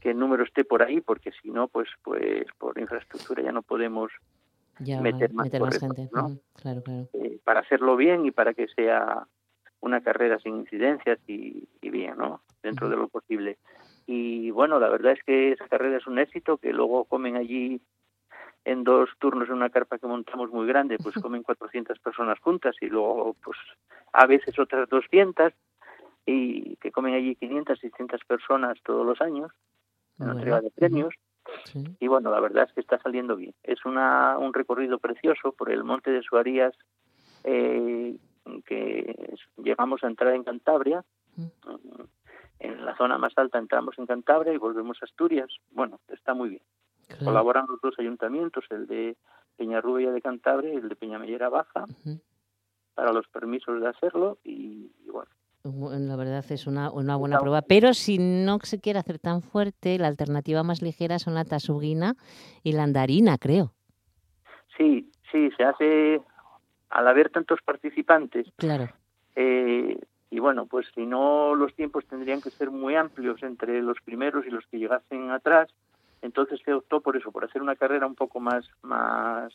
[0.01, 3.63] que el número esté por ahí, porque si no, pues, pues por infraestructura ya no
[3.63, 4.11] podemos
[4.81, 6.09] Ya, meter más meter más gente.
[6.13, 6.25] ¿no?
[6.27, 7.09] Ujú, Claro, claro.
[7.13, 9.27] eh, para hacerlo bien y para que sea
[9.81, 12.43] una carrera sin incidencias y, y bien, ¿no?
[12.63, 13.59] Dentro de lo posible.
[14.11, 17.79] Y bueno, la verdad es que esa carrera es un éxito, que luego comen allí
[18.65, 22.75] en dos turnos en una carpa que montamos muy grande, pues comen 400 personas juntas
[22.81, 23.59] y luego pues
[24.15, 25.53] a veces otras 200
[26.25, 29.53] y que comen allí 500, 600 personas todos los años
[30.19, 31.15] en entrega de premios.
[32.01, 33.53] Y bueno, la verdad es que está saliendo bien.
[33.63, 36.73] Es una, un recorrido precioso por el monte de Suarías,
[37.45, 38.17] eh,
[38.65, 41.05] que llegamos a entrar en Cantabria.
[42.61, 45.49] En la zona más alta entramos en Cantabria y volvemos a Asturias.
[45.71, 46.63] Bueno, está muy bien.
[47.25, 49.17] Colaboran los dos ayuntamientos, el de
[49.57, 51.87] Peñarrubia de Cantabria y el de Peñamellera Baja,
[52.95, 55.31] para los permisos de hacerlo y, bueno.
[55.65, 59.99] La verdad es una, una buena prueba, pero si no se quiere hacer tan fuerte,
[59.99, 62.15] la alternativa más ligera son la tasuguina
[62.63, 63.73] y la andarina, creo.
[64.77, 66.23] Sí, sí, se hace
[66.91, 68.47] al haber tantos participantes.
[68.57, 68.89] Claro.
[69.35, 69.99] Eh,
[70.31, 74.47] y bueno, pues si no, los tiempos tendrían que ser muy amplios entre los primeros
[74.47, 75.69] y los que llegasen atrás
[76.23, 79.53] entonces se optó por eso, por hacer una carrera un poco más, más,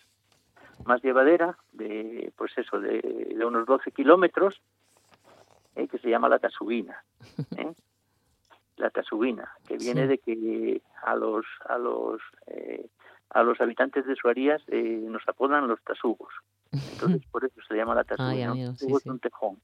[0.86, 4.62] más llevadera, de, pues eso, de, unos 12 kilómetros,
[5.76, 7.04] eh, que se llama la Tasubina.
[7.58, 7.74] ¿eh?
[8.78, 12.88] La Tasubina, que viene de que a los, a los, eh,
[13.30, 16.34] a los habitantes de Suarías nos apodan los tasugos.
[16.72, 18.54] Entonces por eso se llama la Tasubina.
[18.72, 19.58] es un tejón.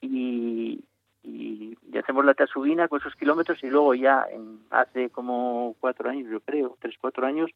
[0.00, 0.84] Y,
[1.22, 6.30] y, hacemos la tasubina con esos kilómetros y luego ya en, hace como cuatro años,
[6.30, 7.50] yo creo, tres, cuatro años,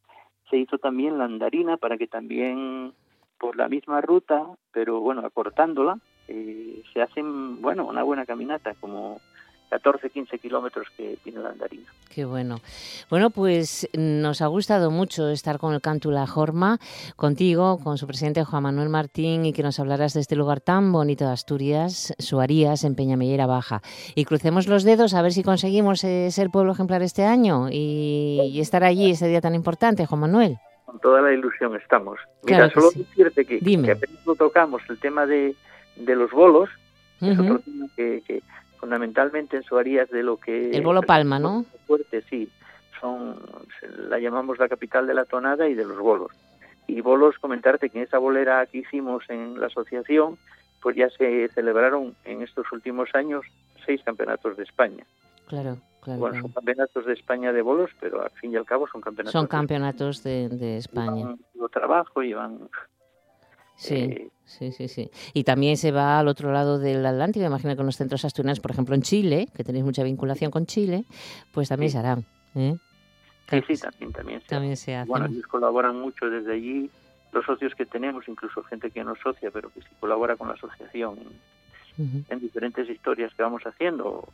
[0.50, 2.92] se hizo también la andarina para que también
[3.38, 9.20] por la misma ruta, pero bueno, acortándola, eh, se hacen, bueno, una buena caminata, como
[9.72, 11.86] 14, 15 kilómetros que tiene la andarina.
[12.14, 12.56] Qué bueno.
[13.08, 16.76] Bueno, pues nos ha gustado mucho estar con el Cántula Jorma,
[17.16, 20.92] contigo, con su presidente Juan Manuel Martín, y que nos hablaras de este lugar tan
[20.92, 23.80] bonito de Asturias, Suarías, en Peñamellera Baja.
[24.14, 28.60] Y crucemos los dedos a ver si conseguimos eh, ser pueblo ejemplar este año y,
[28.60, 30.58] estar allí ese día tan importante, Juan Manuel.
[30.84, 32.20] Con toda la ilusión estamos.
[32.42, 35.56] Mira, solo decirte que, que apenas tocamos el tema de,
[35.96, 36.68] los bolos,
[37.22, 38.42] es otro tema que
[38.82, 40.72] fundamentalmente en Suarías de lo que...
[40.72, 41.64] El bolo palma, ¿no?
[41.86, 42.50] Fuerte, sí.
[43.00, 43.36] Son,
[44.08, 46.32] la llamamos la capital de la tonada y de los bolos.
[46.88, 50.36] Y bolos, comentarte que en esa bolera que hicimos en la asociación,
[50.80, 53.46] pues ya se celebraron en estos últimos años
[53.86, 55.06] seis campeonatos de España.
[55.46, 56.18] Claro, claro.
[56.18, 59.32] Bueno, son campeonatos de España de bolos, pero al fin y al cabo son campeonatos.
[59.32, 61.36] Son campeonatos de, de España.
[61.54, 62.58] Llevan trabajo, llevan
[63.82, 65.10] Sí, eh, sí, sí, sí.
[65.34, 68.60] Y también se va al otro lado del Atlántico, imagino que en los centros asturianos,
[68.60, 71.04] por ejemplo en Chile, que tenéis mucha vinculación con Chile,
[71.50, 72.24] pues también se harán.
[72.54, 72.76] ¿eh?
[73.50, 75.08] Sí, sí, también, también se, también se hace.
[75.08, 76.90] Bueno, ellos colaboran mucho desde allí,
[77.32, 80.46] los socios que tenemos, incluso gente que no es socia, pero que sí colabora con
[80.46, 81.18] la asociación
[81.98, 84.28] en diferentes historias que vamos haciendo.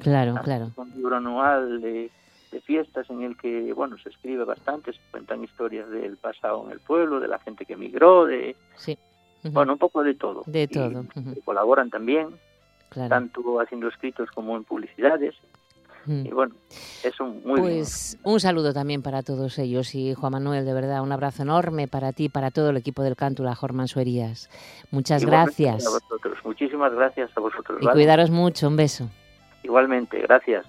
[0.00, 0.72] Claro, claro.
[0.76, 2.10] Un libro anual de
[2.50, 6.72] de fiestas en el que bueno se escribe bastante, se cuentan historias del pasado en
[6.72, 8.98] el pueblo, de la gente que emigró, de sí.
[9.44, 10.42] bueno un poco de todo.
[10.46, 11.04] De todo.
[11.44, 12.28] Colaboran también,
[13.08, 15.34] tanto haciendo escritos como en publicidades.
[16.06, 16.54] Y bueno,
[17.04, 21.02] es un muy Pues un saludo también para todos ellos y Juan Manuel, de verdad,
[21.02, 24.48] un abrazo enorme para ti, para todo el equipo del Cántula Jorman Suerías.
[24.90, 25.86] Muchas gracias.
[25.86, 26.38] A vosotros.
[26.44, 27.78] Muchísimas gracias a vosotros.
[27.82, 29.10] Y cuidaros mucho, un beso.
[29.62, 30.64] Igualmente, gracias.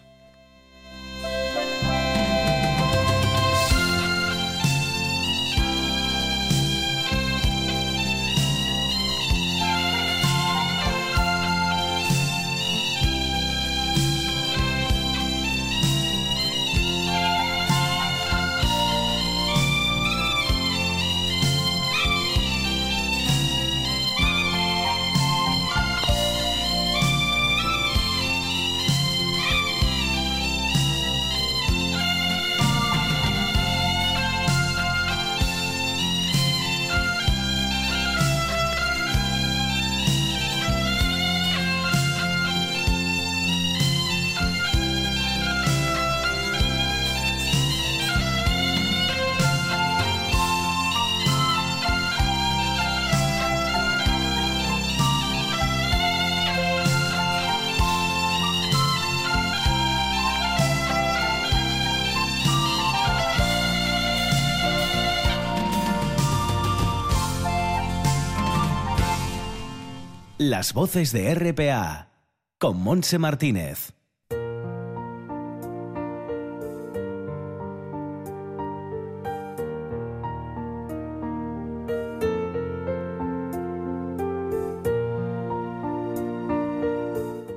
[70.49, 72.09] Las voces de RPA
[72.57, 73.93] con Monse Martínez.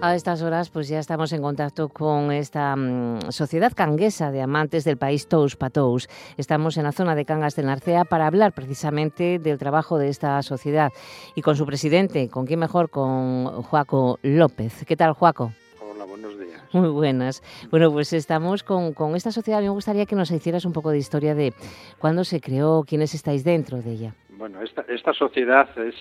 [0.04, 4.82] A estas horas pues ya estamos en contacto con esta mm, sociedad canguesa de amantes
[4.82, 6.08] del país Tous Patous.
[6.36, 10.42] Estamos en la zona de Cangas de Narcea para hablar precisamente del trabajo de esta
[10.42, 10.90] sociedad
[11.36, 12.90] y con su presidente, ¿con quién mejor?
[12.90, 14.84] Con Juaco López.
[14.88, 15.52] ¿Qué tal, Juaco?
[15.80, 16.60] Hola, buenos días.
[16.72, 17.40] Muy buenas.
[17.70, 19.62] Bueno, pues estamos con, con esta sociedad.
[19.62, 21.54] Me gustaría que nos hicieras un poco de historia de
[22.00, 24.14] cuándo se creó, quiénes estáis dentro de ella.
[24.42, 25.94] Bueno, esta, esta sociedad es,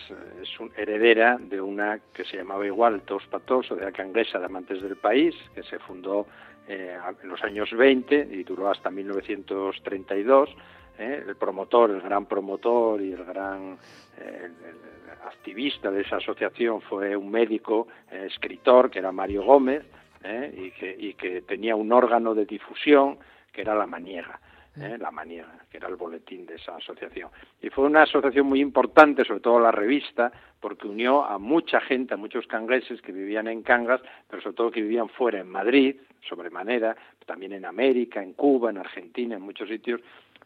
[0.60, 4.96] un heredera de una que se llamaba igual Tos Patos, Sociedad Canguesa de Amantes del
[4.96, 6.26] País, que se fundó
[6.68, 10.50] eh, en los años 20 y duró hasta 1932.
[10.98, 13.78] Eh, el promotor, el gran promotor y el gran
[14.18, 14.50] eh,
[15.28, 19.86] activista de esa asociación fue un médico, eh, escritor, que era Mario Gómez,
[20.54, 23.20] y, que, y que tenía un órgano de difusión
[23.54, 24.39] que era la Maniega.
[24.80, 24.97] ¿Eh?
[24.99, 27.30] la Maniega, que era el boletín de esa asociación.
[27.61, 32.13] Y fue una asociación muy importante, sobre todo la revista, porque unió a mucha gente,
[32.13, 35.95] a muchos cangueses que vivían en Cangas, pero sobre todo que vivían fuera, en Madrid,
[36.28, 36.95] sobremanera,
[37.26, 40.01] también en América, en Cuba, en Argentina, en muchos sitios.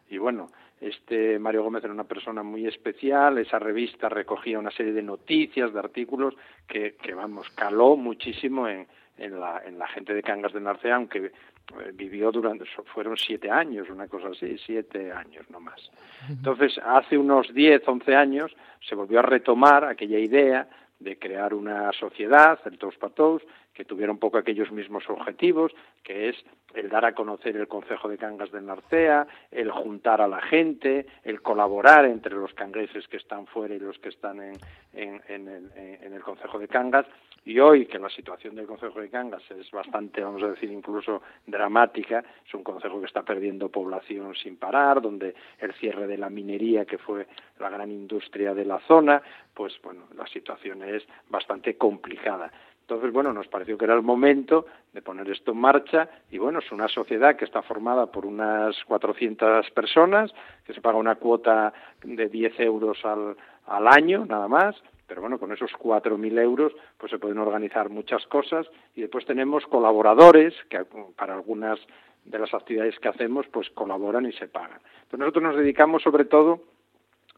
[0.09, 0.49] Y bueno,
[0.81, 5.73] este Mario Gómez era una persona muy especial, esa revista recogía una serie de noticias,
[5.73, 6.35] de artículos
[6.67, 8.85] que, que vamos, caló muchísimo en,
[9.17, 11.31] la, en la gente de Cangas de Narcea, aunque
[11.93, 15.91] vivió durante, fueron siete años, una cosa así, siete años no más.
[16.29, 18.55] Entonces, hace unos diez, once años,
[18.87, 20.67] se volvió a retomar aquella idea
[20.99, 23.43] de crear una sociedad, el Tous Patous,
[23.75, 26.35] que tuviera un poco aquellos mismos objetivos, que es
[26.73, 31.05] el dar a conocer el Consejo de Cangas de Narcea, el juntar a la gente,
[31.23, 34.57] el colaborar entre los cangueses que están fuera y los que están en,
[34.93, 37.05] el, en el Consejo de Cangas.
[37.45, 41.21] Y hoy que la situación del Consejo de Cangas es bastante, vamos a decir, incluso
[41.45, 46.31] dramática, es un consejo que está perdiendo población sin parar, donde el cierre de la
[46.31, 47.27] minería, que fue
[47.59, 49.21] la gran industria de la zona,
[49.53, 52.51] pues bueno, la situación es bastante complicada.
[52.87, 56.59] Entonces, bueno, nos pareció que era el momento de poner esto en marcha y bueno,
[56.59, 60.31] es una sociedad que está formada por unas 400 personas,
[60.63, 61.73] que se paga una cuota
[62.03, 64.75] de 10 euros al, año, nada más,
[65.07, 69.65] pero bueno, con esos 4.000 euros pues se pueden organizar muchas cosas y después tenemos
[69.65, 71.79] colaboradores que para algunas
[72.23, 74.79] de las actividades que hacemos pues colaboran y se pagan.
[75.05, 76.61] Entonces nosotros nos dedicamos sobre todo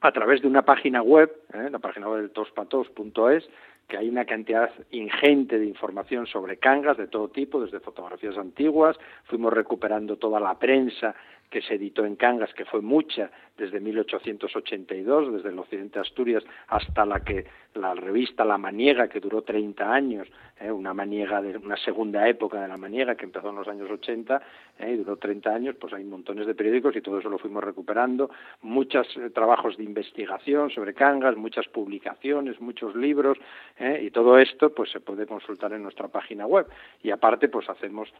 [0.01, 1.69] a través de una página web, ¿eh?
[1.71, 3.49] la página web del tospatos.es,
[3.87, 8.97] que hay una cantidad ingente de información sobre cangas de todo tipo, desde fotografías antiguas,
[9.23, 11.15] fuimos recuperando toda la prensa
[11.49, 16.43] que se editó en Cangas, que fue mucha, desde 1882, desde el occidente de Asturias
[16.67, 20.27] hasta la que la revista La Maniega, que duró 30 años,
[20.59, 23.91] eh, una maniega de una segunda época de la maniega que empezó en los años
[23.91, 24.41] 80
[24.79, 27.63] eh, y duró 30 años, pues hay montones de periódicos y todo eso lo fuimos
[27.63, 28.31] recuperando,
[28.63, 33.37] muchos eh, trabajos de investigación sobre Cangas, muchas publicaciones, muchos libros
[33.79, 36.65] y todo esto pues se puede consultar en nuestra página web.
[37.03, 38.11] Y aparte pues hacemos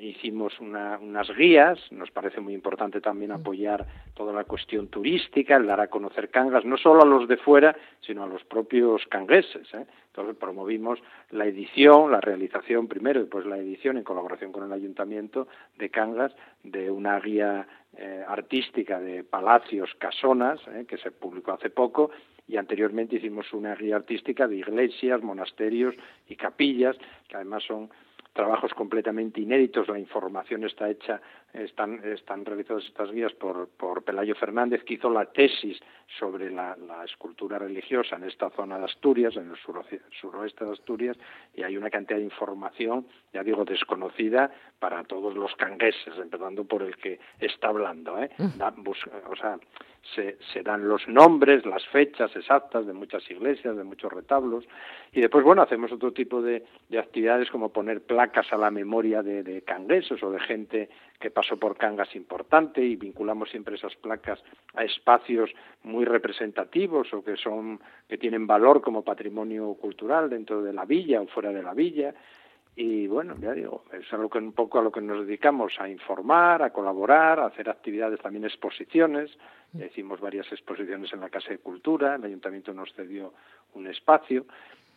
[0.00, 3.84] hicimos una, unas guías, nos parece muy importante también apoyar
[4.14, 7.76] toda la cuestión turística, el dar a conocer Cangas, no solo a los de fuera,
[8.00, 9.66] sino a los propios cangueses.
[9.74, 9.84] ¿eh?
[10.06, 14.72] Entonces promovimos la edición, la realización primero y después la edición en colaboración con el
[14.72, 16.32] Ayuntamiento de Cangas
[16.62, 17.66] de una guía
[17.96, 22.12] eh, artística de palacios, casonas, eh, que se publicó hace poco,
[22.46, 25.96] y anteriormente hicimos una guía artística de iglesias, monasterios
[26.28, 27.90] y capillas, que además son
[28.36, 31.20] trabajos completamente inéditos, la información está hecha,
[31.52, 35.78] están, están realizadas estas guías por, por Pelayo Fernández, que hizo la tesis
[36.18, 41.16] sobre la, la escultura religiosa en esta zona de Asturias, en el suroeste de Asturias,
[41.54, 46.82] y hay una cantidad de información, ya digo, desconocida para todos los cangueses, empezando por
[46.82, 48.22] el que está hablando.
[48.22, 48.30] ¿eh?
[48.56, 49.58] Da, bus, o sea,
[50.14, 54.64] se, se, dan los nombres, las fechas exactas de muchas iglesias, de muchos retablos,
[55.12, 59.22] y después, bueno, hacemos otro tipo de, de actividades como poner placas a la memoria
[59.22, 60.88] de, de cangueses o de gente
[61.18, 64.42] que pasó por Cangas importante y vinculamos siempre esas placas
[64.74, 65.50] a espacios
[65.82, 71.20] muy representativos o que son que tienen valor como patrimonio cultural dentro de la villa
[71.20, 72.14] o fuera de la villa
[72.78, 75.88] y bueno, ya digo, es algo que un poco a lo que nos dedicamos, a
[75.88, 79.30] informar, a colaborar, a hacer actividades, también exposiciones.
[79.72, 83.32] Hicimos varias exposiciones en la Casa de Cultura, el Ayuntamiento nos cedió
[83.72, 84.44] un espacio.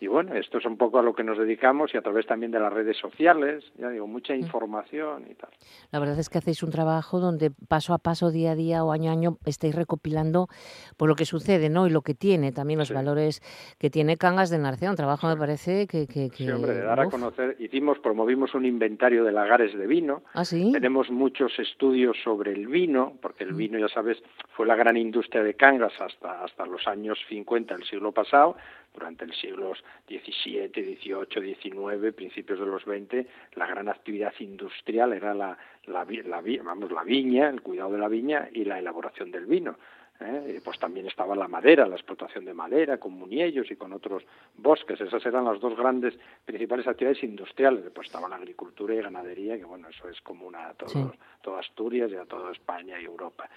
[0.01, 2.53] Y bueno, esto es un poco a lo que nos dedicamos y a través también
[2.53, 5.49] de las redes sociales, ya digo, mucha información y tal.
[5.91, 8.93] La verdad es que hacéis un trabajo donde paso a paso, día a día o
[8.93, 10.47] año a año estáis recopilando
[10.95, 11.85] por lo que sucede, ¿no?
[11.85, 12.93] Y lo que tiene, también los sí.
[12.93, 13.41] valores
[13.77, 14.89] que tiene Cangas de Narcea.
[14.89, 15.33] Un trabajo sí.
[15.33, 16.07] me parece que...
[16.07, 17.07] que, que sí, hombre, de dar uf.
[17.07, 17.57] a conocer.
[17.59, 20.23] Hicimos, promovimos un inventario de lagares de vino.
[20.33, 20.71] ¿Ah, sí?
[20.71, 24.17] Tenemos muchos estudios sobre el vino, porque el vino, ya sabes,
[24.51, 28.55] fue la gran industria de Cangas hasta, hasta los años 50 del siglo pasado
[28.99, 33.25] durante el siglos XVII, XVIII, XIX, principios de los XX,
[33.55, 38.09] la gran actividad industrial era la, la, la, vamos, la viña, el cuidado de la
[38.09, 39.77] viña y la elaboración del vino.
[40.19, 40.59] ¿eh?
[40.63, 44.23] pues también estaba la madera, la explotación de madera, con muñellos y con otros
[44.57, 44.99] bosques.
[44.99, 46.13] Esas eran las dos grandes
[46.45, 47.83] principales actividades industriales.
[47.83, 52.15] Después estaba la agricultura y ganadería, que bueno, eso es común a toda Asturias y
[52.15, 53.49] a toda España y Europa.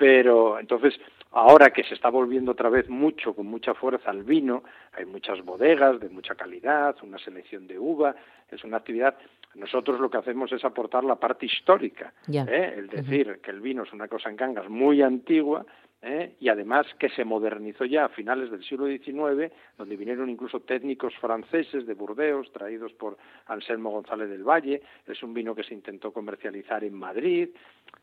[0.00, 0.98] Pero entonces,
[1.32, 4.64] ahora que se está volviendo otra vez mucho, con mucha fuerza el vino,
[4.96, 8.16] hay muchas bodegas de mucha calidad, una selección de uva,
[8.50, 9.14] es una actividad
[9.56, 12.74] nosotros lo que hacemos es aportar la parte histórica, ¿eh?
[12.76, 15.66] el decir que el vino es una cosa en Cangas muy antigua,
[16.02, 16.36] ¿eh?
[16.40, 21.14] y además que se modernizó ya a finales del siglo XIX, donde vinieron incluso técnicos
[21.16, 26.12] franceses de Burdeos, traídos por Anselmo González del Valle, es un vino que se intentó
[26.12, 27.50] comercializar en Madrid,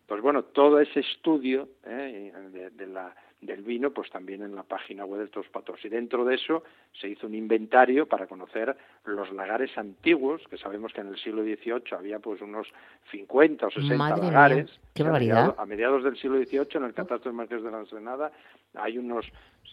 [0.06, 2.32] pues bueno, todo ese estudio ¿eh?
[2.74, 5.84] de la del vino, pues también en la página web de Todos Patos.
[5.86, 6.64] Y dentro de eso
[7.00, 8.76] se hizo un inventario para conocer
[9.06, 12.68] los lagares antiguos, que sabemos que en el siglo XVIII había pues unos
[13.12, 14.80] 50 o 60 lagares.
[14.94, 15.56] qué barbaridad.
[15.58, 18.32] A mediados, del siglo XVIII, en el catastro de Marqués de la Ensenada,
[18.74, 19.26] hay unos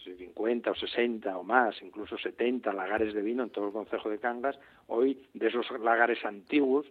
[0.03, 4.19] 50 o 60 o más, incluso 70 lagares de vino en todo el concejo de
[4.19, 4.59] Cangas.
[4.87, 6.85] Hoy, de esos lagares antiguos,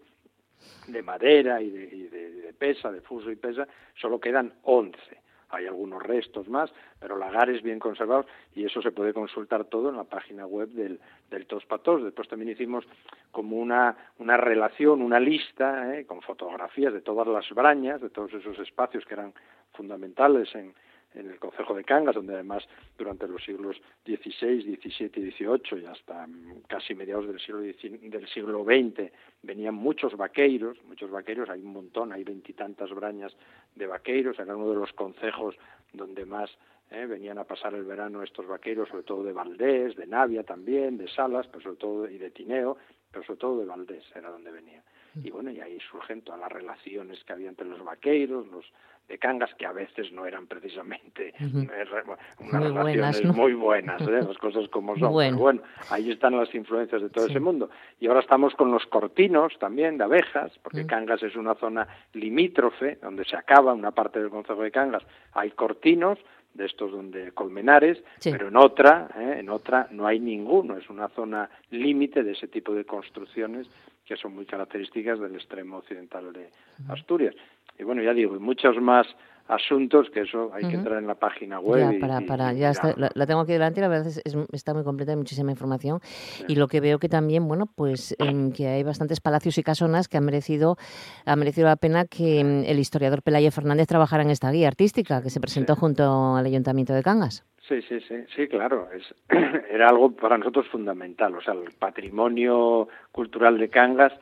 [0.88, 5.23] de madera y de, y de pesa, de fuso y pesa, solo quedan 11
[5.54, 9.96] hay algunos restos más, pero lagares bien conservados y eso se puede consultar todo en
[9.96, 11.00] la página web del,
[11.30, 12.02] del Tospatos.
[12.02, 12.84] Después también hicimos
[13.30, 18.32] como una, una relación, una lista eh, con fotografías de todas las brañas, de todos
[18.34, 19.32] esos espacios que eran
[19.72, 20.74] fundamentales en,
[21.14, 22.64] en el Concejo de Cangas, donde además
[22.98, 26.26] durante los siglos XVI, XVII y XVIII y hasta
[26.68, 29.12] casi mediados del siglo, del siglo XX
[29.42, 33.34] venían muchos vaqueiros, muchos vaqueiros, hay un montón, hay veintitantas brañas
[33.74, 35.56] de vaqueiros, era uno de los concejos
[35.92, 36.50] donde más
[36.90, 40.98] eh, venían a pasar el verano estos vaqueiros, sobre todo de Valdés, de Navia también,
[40.98, 42.76] de Salas, pero sobre todo y de Tineo,
[43.10, 44.82] pero sobre todo de Valdés era donde venía.
[45.22, 48.64] Y bueno, y ahí surgen todas las relaciones que había entre los vaqueiros, los
[49.08, 51.46] de Cangas, que a veces no eran precisamente eh,
[52.38, 54.22] unas muy relaciones buenas, muy buenas, ¿eh?
[54.26, 55.12] las cosas como son.
[55.12, 55.36] Bueno.
[55.36, 57.70] Pero bueno, ahí están las influencias de todo ese mundo.
[58.00, 62.98] Y ahora estamos con los cortinos también de abejas, porque Cangas es una zona limítrofe,
[63.02, 65.02] donde se acaba una parte del concejo de Cangas.
[65.32, 66.18] Hay cortinos,
[66.54, 69.36] de estos donde colmenares, pero en otra, ¿eh?
[69.40, 73.66] en otra no hay ninguno, es una zona límite de ese tipo de construcciones
[74.04, 76.50] que son muy características del extremo occidental de
[76.88, 77.34] Asturias.
[77.78, 79.06] Y bueno, ya digo, muchos más
[79.46, 81.92] asuntos que eso hay que entrar en la página web.
[81.92, 84.22] Ya, para, para, ya la, tengo aquí delante, la verdad es,
[84.52, 86.00] está muy completa, hay muchísima información.
[86.48, 90.08] Y lo que veo que también, bueno, pues en que hay bastantes palacios y casonas
[90.08, 90.76] que han merecido,
[91.26, 95.22] ha merecido la pena que mm, el historiador Pelayo Fernández trabajara en esta guía artística
[95.22, 97.44] que se presentó junto al Ayuntamiento de Cangas.
[97.68, 98.88] Sí, sí, sí, sí, claro.
[98.92, 99.14] Es,
[99.70, 101.34] era algo para nosotros fundamental.
[101.34, 104.12] O sea, el patrimonio cultural de Cangas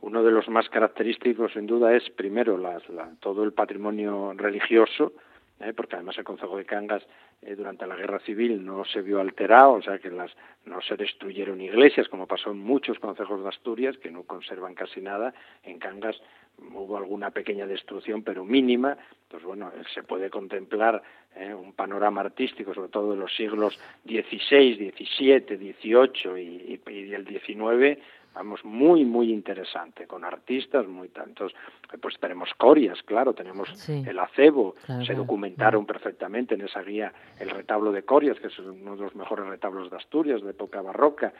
[0.00, 2.58] uno de los más característicos, sin duda, es primero
[3.20, 5.12] todo el patrimonio religioso,
[5.60, 5.72] ¿eh?
[5.74, 7.02] porque además el Consejo de Cangas
[7.42, 10.30] eh, durante la Guerra Civil no se vio alterado, o sea que las,
[10.64, 15.00] no se destruyeron iglesias, como pasó en muchos concejos de Asturias, que no conservan casi
[15.00, 15.34] nada.
[15.62, 16.16] En Cangas
[16.74, 18.96] hubo alguna pequeña destrucción, pero mínima.
[19.28, 21.02] Pues bueno, se puede contemplar
[21.34, 21.52] ¿eh?
[21.52, 27.26] un panorama artístico, sobre todo de los siglos XVI, XVII, XVIII y, y, y el
[27.26, 28.00] XIX,
[28.36, 31.54] vamos, muy, muy interesante, con artistas muy tantos.
[32.00, 34.74] Pues tenemos Corias, claro, tenemos el acebo,
[35.04, 39.14] se documentaron perfectamente en esa guía el retablo de Corias, que es uno de los
[39.14, 41.32] mejores retablos de Asturias, de época barroca,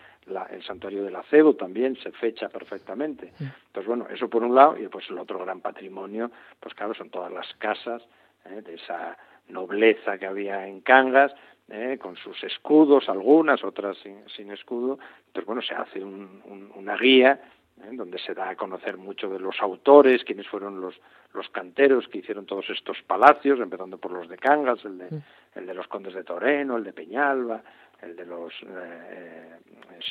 [0.51, 3.33] el santuario del acebo también se fecha perfectamente.
[3.39, 7.11] Entonces, bueno, eso por un lado, y pues el otro gran patrimonio, pues claro, son
[7.11, 8.03] todas las casas
[8.47, 8.63] ¿eh?
[8.63, 9.17] de esa
[9.49, 11.33] nobleza que había en Cangas,
[11.69, 11.99] ¿eh?
[12.01, 13.97] con sus escudos, algunas, otras
[14.35, 14.99] sin, escudo.
[15.29, 17.41] Entonces, bueno, se hace una guía
[17.83, 17.91] ¿eh?
[17.93, 20.95] donde se da a conocer mucho de los autores, quiénes fueron los,
[21.33, 25.09] los canteros que hicieron todos estos palacios, empezando por los de Cangas, el de,
[25.55, 27.63] el de los condes de Toreno, el de Peñalba,
[28.03, 29.57] el de los eh,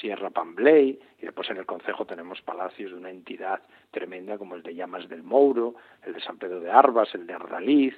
[0.02, 4.64] Sierra Pambley, y después en el Concejo tenemos palacios de una entidad tremenda como el
[4.64, 7.96] de Llamas del Mouro, el de San Pedro de Arbas, el de Ardaliz,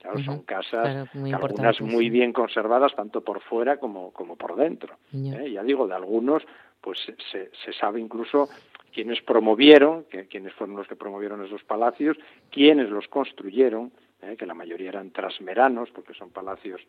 [0.00, 4.96] Claro, son casas, algunas muy bien conservadas, tanto por fuera como, como por dentro.
[5.12, 5.50] ¿eh?
[5.52, 6.42] Ya digo, de algunos,
[6.80, 6.98] pues
[7.30, 8.48] se, se sabe incluso
[8.92, 12.16] quiénes promovieron, que, quiénes fueron los que promovieron esos palacios,
[12.50, 13.92] quiénes los construyeron,
[14.22, 14.36] ¿eh?
[14.36, 16.80] que la mayoría eran trasmeranos, porque son palacios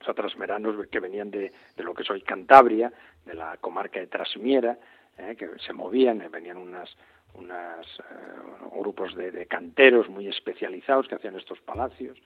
[0.00, 2.92] o sea, trasmeranos que venían de, de lo que es hoy Cantabria,
[3.24, 4.78] de la comarca de Trasmiera,
[5.18, 5.36] ¿eh?
[5.36, 6.94] que se movían, venían unas
[7.38, 12.18] unos eh, grupos de, canteros muy especializados que hacían estos palacios.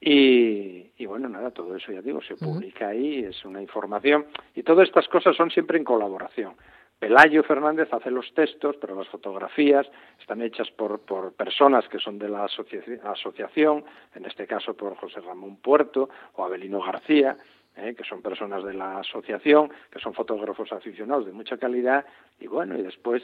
[0.00, 4.62] Y, y, bueno, nada, todo eso ya digo, se publica ahí, es una información y
[4.62, 6.54] todas estas cosas son siempre en colaboración.
[6.98, 9.86] Pelayo Fernández hace los textos, pero las fotografías
[10.20, 13.84] están hechas por, por personas que son de la asociación,
[14.14, 17.36] en este caso por José Ramón Puerto o Abelino García,
[17.76, 17.94] ¿eh?
[17.94, 22.04] que son personas de la asociación, que son fotógrafos aficionados de mucha calidad,
[22.40, 23.22] y bueno, y después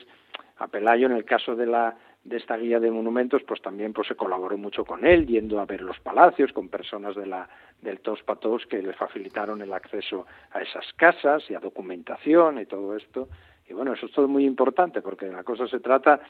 [0.58, 4.08] a Pelayo en el caso de la de esta guía de monumentos, pues también pues
[4.08, 7.48] se colaboró mucho con él, yendo a ver los palacios con personas de la
[7.80, 12.66] del Tos Patos que le facilitaron el acceso a esas casas y a documentación y
[12.66, 13.28] todo esto.
[13.68, 16.20] Y bueno, eso es todo muy importante porque la cosa se trata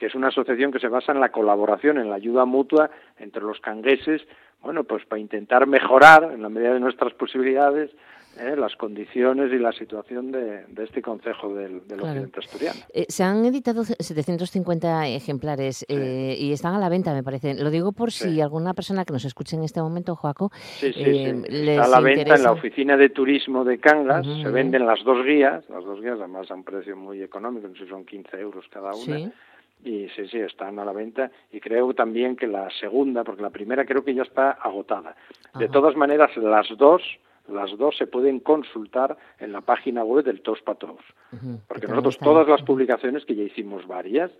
[0.00, 3.42] que es una asociación que se basa en la colaboración, en la ayuda mutua entre
[3.42, 4.22] los cangueses,
[4.62, 7.90] bueno, pues para intentar mejorar en la medida de nuestras posibilidades
[8.38, 8.56] ¿eh?
[8.56, 12.80] las condiciones y la situación de, este concejo del, del Occidente Asturiano.
[12.94, 17.54] Eh, se han editado 750 ejemplares eh, y están a la venta, me parece.
[17.62, 21.00] Lo digo por si alguna persona que nos escuche en este momento, Joaco, sí, sí,
[21.46, 24.26] está a la venta en la oficina de turismo de Cangas.
[24.26, 27.74] se venden las dos guías, las dos guías además a un precio muy económico, no
[27.74, 29.30] sé si son 15 euros cada una
[29.84, 31.30] y sí, sí, están a la venta.
[31.52, 35.16] Y creo también que la segunda, porque la primera creo que ya está agotada.
[35.54, 37.02] De todas maneras, las dos,
[37.48, 41.00] las dos se pueden consultar en la página web del Tos Patos,
[41.66, 44.30] porque nosotros todas las publicaciones que ya hicimos varias,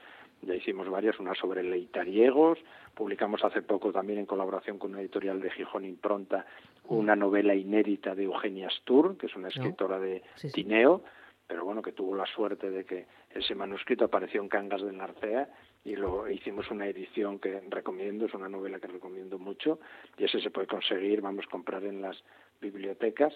[0.43, 2.59] ya hicimos varias, una sobre leitariegos,
[2.95, 6.47] publicamos hace poco también en colaboración con una editorial de Gijón Impronta
[6.91, 10.23] una novela inédita de Eugenia Stur, que es una escritora de
[10.53, 11.03] Tineo,
[11.51, 15.49] pero bueno, que tuvo la suerte de que ese manuscrito apareció en Cangas de Narcea
[15.85, 19.81] y lo hicimos una edición que recomiendo, es una novela que recomiendo mucho
[20.17, 22.23] y ese se puede conseguir, vamos a comprar en las
[22.61, 23.35] bibliotecas.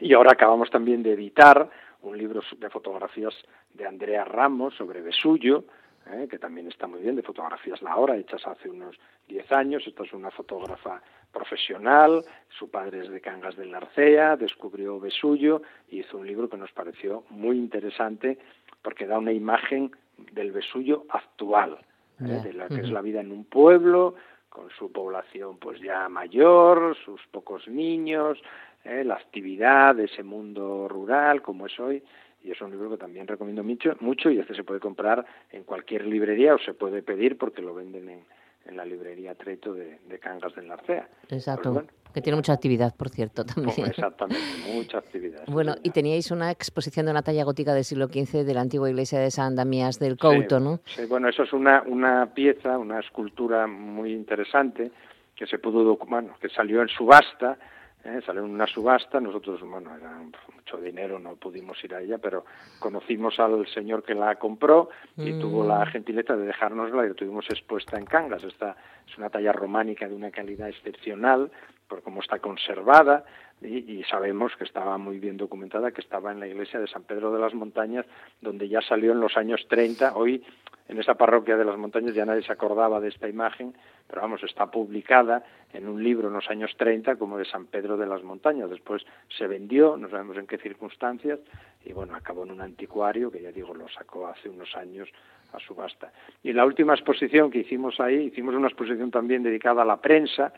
[0.00, 1.70] Y ahora acabamos también de editar
[2.02, 3.34] un libro de fotografías
[3.72, 5.64] de Andrea Ramos sobre Vesullo,
[6.12, 6.28] ¿eh?
[6.30, 8.96] que también está muy bien, de fotografías La Hora, hechas hace unos
[9.28, 9.86] 10 años.
[9.86, 11.02] Esta es una fotógrafa
[11.32, 16.56] profesional, su padre es de Cangas del Narcea, descubrió Vesullo y hizo un libro que
[16.56, 18.38] nos pareció muy interesante
[18.82, 19.90] porque da una imagen
[20.32, 21.78] del Vesullo actual,
[22.20, 22.40] ¿eh?
[22.44, 24.14] de lo que es la vida en un pueblo,
[24.48, 28.38] con su población pues ya mayor, sus pocos niños,
[28.84, 29.02] ¿eh?
[29.04, 32.02] la actividad de ese mundo rural como es hoy
[32.44, 35.64] y es un libro que también recomiendo mucho, mucho y este se puede comprar en
[35.64, 38.20] cualquier librería o se puede pedir porque lo venden en,
[38.66, 41.08] en la librería Treto de, Cangas del Narcea.
[41.30, 41.72] Exacto.
[41.72, 43.88] Pues que tiene mucha actividad, por cierto, también.
[43.88, 44.40] exactamente,
[44.72, 45.44] mucha actividad.
[45.48, 48.88] Bueno, y teníais una exposición de una talla gótica del siglo XV de la antigua
[48.88, 50.78] iglesia de San Damiás del Couto, ¿no?
[50.84, 54.92] Sí, bueno, eso es una, una pieza, una escultura muy interesante
[55.34, 57.58] que se pudo, bueno, que salió en subasta
[58.04, 58.20] ¿eh?
[58.24, 60.10] salió en una subasta, nosotros, bueno, era
[60.54, 62.44] mucho dinero, no pudimos ir a ella, pero
[62.78, 65.40] conocimos al señor que la compró y mm.
[65.40, 68.44] tuvo la gentileza de dejárnosla y la tuvimos expuesta en Cangas.
[68.44, 68.76] Esta
[69.06, 71.50] es una talla románica de una calidad excepcional,
[71.88, 73.24] por cómo está conservada,
[73.62, 77.32] y, sabemos que estaba muy bien documentada, que estaba en la iglesia de San Pedro
[77.32, 78.04] de las Montañas,
[78.40, 80.16] donde ya salió en los años 30.
[80.16, 80.44] Hoy,
[80.88, 83.74] en esa parroquia de las montañas, ya nadie se acordaba de esta imagen,
[84.06, 87.96] pero vamos, está publicada en un libro en los años 30 como de San Pedro
[87.96, 88.68] de las Montañas.
[88.68, 89.02] Después
[89.36, 91.40] se vendió, no sabemos en qué circunstancias,
[91.84, 95.08] y bueno, acabó en un anticuario que ya digo, lo sacó hace unos años
[95.52, 96.12] a subasta.
[96.42, 100.52] Y la última exposición que hicimos ahí, hicimos una exposición también dedicada a la prensa,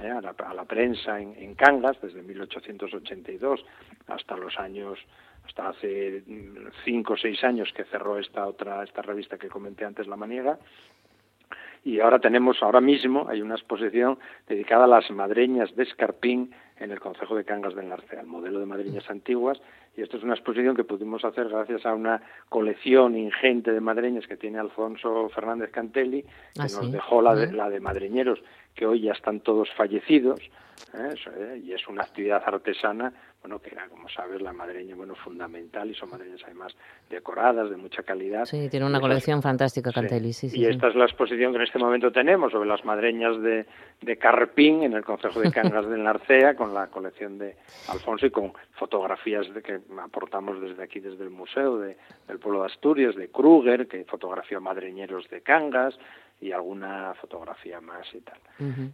[0.00, 0.10] ¿eh?
[0.10, 0.20] a,
[0.54, 3.64] la, prensa en, Cangas desde 1882
[4.06, 4.98] hasta los años
[5.44, 6.22] hasta hace
[6.84, 10.58] cinco o seis años que cerró esta otra esta revista que comenté antes La Maniega.
[11.84, 16.90] Y ahora tenemos ahora mismo hay una exposición dedicada a las madreñas de Escarpín en
[16.90, 19.60] el Consejo de Cangas del Narcea, el modelo de madreñas antiguas,
[19.96, 24.26] y esto es una exposición que pudimos hacer gracias a una colección ingente de madreñas
[24.26, 26.28] que tiene Alfonso Fernández Cantelli, que
[26.60, 28.40] ah, nos dejó la la de madreñeros
[28.78, 30.38] que hoy ya están todos fallecidos,
[30.94, 31.14] ¿eh?
[31.36, 31.60] ¿eh?
[31.64, 35.94] y es una actividad artesana, bueno, que era, como sabes, la madreña, bueno, fundamental, y
[35.94, 36.76] son madreñas además
[37.10, 38.44] decoradas, de mucha calidad.
[38.44, 41.64] Sí, tiene una colección fantástica, Cantelli, sí, sí, Y esta es la exposición que en
[41.64, 43.66] este momento tenemos sobre las madreñas de,
[44.00, 47.56] de Carpín, en el Consejo de Cangas del Narcea, con la colección de
[47.88, 51.96] Alfonso y con fotografías de que aportamos desde aquí, desde el Museo de,
[52.28, 55.98] del Pueblo de Asturias, de Kruger, que fotografió madreñeros de Cangas,
[56.40, 58.38] y alguna fotografía más y tal.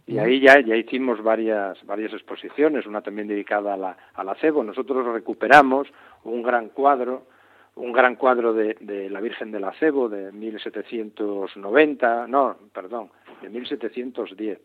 [0.07, 4.63] Y ahí ya, ya hicimos varias, varias exposiciones, una también dedicada a la, al acebo.
[4.63, 5.87] Nosotros recuperamos
[6.23, 7.27] un gran cuadro,
[7.75, 14.59] un gran cuadro de, de la Virgen del Acebo de 1790, no, perdón, de 1710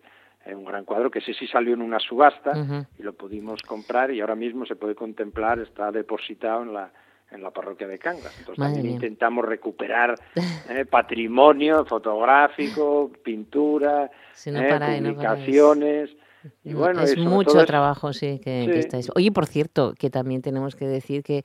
[0.46, 2.52] eh, un gran cuadro que sí sí salió en una subasta
[2.98, 6.90] y lo pudimos comprar y ahora mismo se puede contemplar, está depositado en la
[7.30, 8.36] en la parroquia de Cangas.
[8.38, 10.14] Entonces también intentamos recuperar
[10.68, 14.10] eh, patrimonio fotográfico, pintura,
[14.46, 16.10] eh, publicaciones.
[16.64, 18.78] Y bueno, es mucho todo es- trabajo, sí, que, que Sí.
[18.80, 19.10] estáis.
[19.16, 21.38] Oye, por cierto, que también tenemos que decir que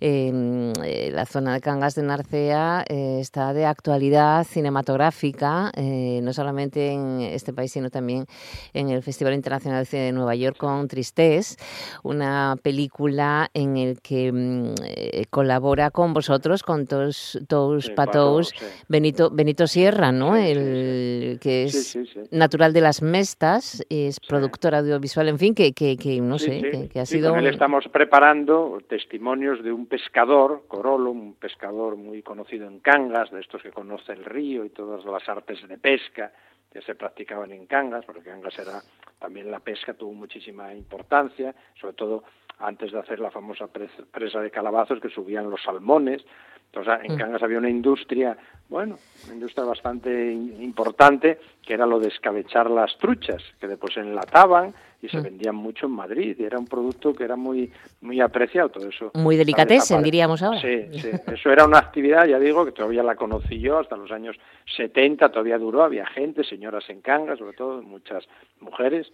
[0.00, 6.32] eh, eh, la zona de Cangas de Narcea eh, está de actualidad cinematográfica, eh, no
[6.32, 8.26] solamente en este país, sino también
[8.74, 11.56] en el Festival Internacional de Cine de Nueva York con Tristez,
[12.02, 18.48] una película en el que mm, eh, colabora con vosotros, con Tous, Tous Sí, Patous,
[18.48, 18.64] sí.
[18.88, 20.36] Benito, Benito Sierra, ¿no?
[20.36, 21.96] El que es
[22.30, 26.52] natural de las Mestas, es productor audiovisual, en fin, que, que, que no Sí, sé,
[26.60, 26.70] sí.
[26.70, 27.30] que, que ha Sí, sido...
[27.30, 33.30] con él estamos preparando testimonios de un pescador, Corolo, un pescador muy conocido en Cangas,
[33.30, 36.32] de estos que conoce el río y todas las artes de pesca
[36.72, 38.82] que se practicaban en Cangas, porque Cangas era
[39.18, 42.24] también la pesca tuvo muchísima importancia, sobre todo
[42.60, 46.24] antes de hacer la famosa pres- presa de calabazos que subían los salmones.
[46.72, 47.18] Entonces, en Mm.
[47.18, 48.36] Cangas había una industria,
[48.68, 54.00] bueno, una industria bastante importante, que era lo de escabechar las truchas, que después se
[54.00, 55.22] enlataban y se Mm.
[55.22, 59.10] vendían mucho en Madrid, y era un producto que era muy muy apreciado, todo eso.
[59.14, 60.60] Muy delicatessen, diríamos ahora.
[60.60, 64.10] Sí, sí, eso era una actividad, ya digo, que todavía la conocí yo hasta los
[64.10, 64.36] años
[64.76, 68.24] 70, todavía duró, había gente, señoras en Cangas, sobre todo muchas
[68.60, 69.10] mujeres,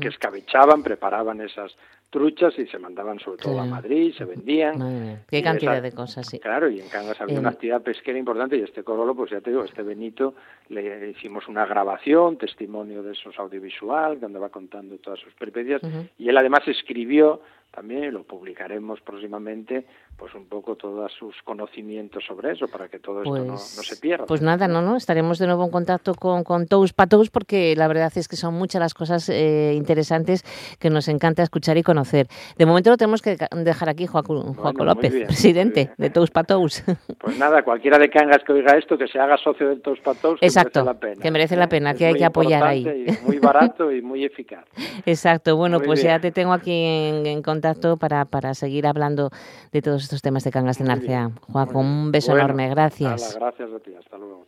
[0.00, 1.76] que escabechaban, preparaban esas
[2.10, 3.70] truchas y se mandaban sobre todo a Claro.
[3.70, 4.78] Madrid, se vendían.
[4.78, 6.38] Madre qué cantidad esa- de cosas, sí.
[6.38, 7.40] Claro, y en Cangas había Em.
[7.40, 10.34] una actividad pesquera importante y este Corolo, pues ya te digo, este Benito,
[10.68, 15.82] le hicimos una grabación, testimonio de esos audiovisual, que andaba contando todas sus peripecias,
[16.18, 17.40] y él además escribió
[17.76, 19.84] también, y lo publicaremos próximamente,
[20.16, 23.96] pues un poco todos sus conocimientos sobre eso, para que todo esto no, no se
[23.96, 24.24] pierda.
[24.26, 27.86] Pues nada, no, no, estaremos de nuevo en contacto con, con Tous Patous porque la
[27.86, 30.42] verdad es que son muchas las cosas eh, interesantes
[30.80, 32.26] que nos encanta escuchar y conocer.
[32.56, 36.82] De momento lo tenemos que dejar aquí, Joaco, muy López, bien, presidente de Tous Patous.
[37.18, 40.38] Pues nada, cualquiera de Cangas que oiga esto, que se haga socio de Todos Patos,
[40.40, 41.22] que Exacto, merece la pena.
[41.22, 43.06] que merece la pena, Es que hay muy que apoyar ahí.
[43.06, 44.64] y muy barato y muy eficaz.
[45.06, 46.20] Exacto, bueno, Muy pues ya bien.
[46.22, 47.65] te tengo aquí en, en contacto
[47.96, 49.30] para, para seguir hablando
[49.72, 51.30] de todos estos temas de Cangas de Narcea.
[51.30, 51.38] bien.
[51.74, 53.34] un beso Bueno, enorme, gracias.
[53.34, 54.46] gracias a ti, hasta luego.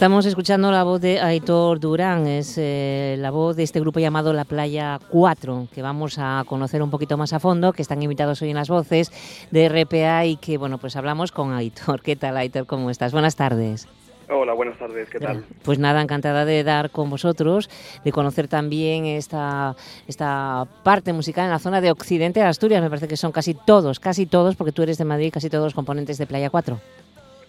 [0.00, 4.32] Estamos escuchando la voz de Aitor Durán, es eh, la voz de este grupo llamado
[4.32, 8.40] La Playa 4, que vamos a conocer un poquito más a fondo, que están invitados
[8.40, 9.12] hoy en las voces
[9.50, 12.00] de RPA y que, bueno, pues hablamos con Aitor.
[12.00, 12.64] ¿Qué tal, Aitor?
[12.64, 13.12] ¿Cómo estás?
[13.12, 13.88] Buenas tardes.
[14.30, 15.44] Hola, buenas tardes, ¿qué tal?
[15.64, 17.68] Pues nada, encantada de dar con vosotros,
[18.02, 19.76] de conocer también esta,
[20.08, 22.80] esta parte musical en la zona de Occidente de Asturias.
[22.80, 25.64] Me parece que son casi todos, casi todos, porque tú eres de Madrid, casi todos
[25.64, 26.80] los componentes de Playa 4.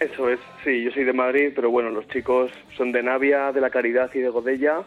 [0.02, 3.62] Eso es, sí, yo soy de Madrid, pero bueno, los chicos son de Navia, de
[3.62, 4.82] La Caridad y de Godella,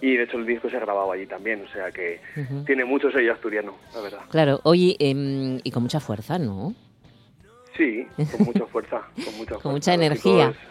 [0.00, 2.20] y de hecho el disco se grababa allí también, o sea que
[2.64, 4.20] tiene mucho sello asturiano, la verdad.
[4.30, 6.72] Claro, oye, em, y con mucha fuerza, ¿no?
[7.76, 9.68] Sí, con mucha fuerza, con mucha, Con fuerza.
[9.70, 10.48] mucha Los energía.
[10.52, 10.68] chicos-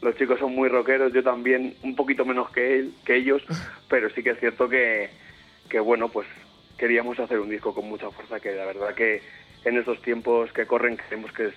[0.00, 3.42] los chicos son muy rockeros, yo también, un poquito menos que, él, que ellos,
[3.90, 5.10] pero sí que es cierto que,
[5.68, 6.26] que, bueno, pues
[6.78, 9.20] queríamos hacer un disco con mucha fuerza, que la verdad que
[9.66, 11.54] en estos tiempos que corren creemos que es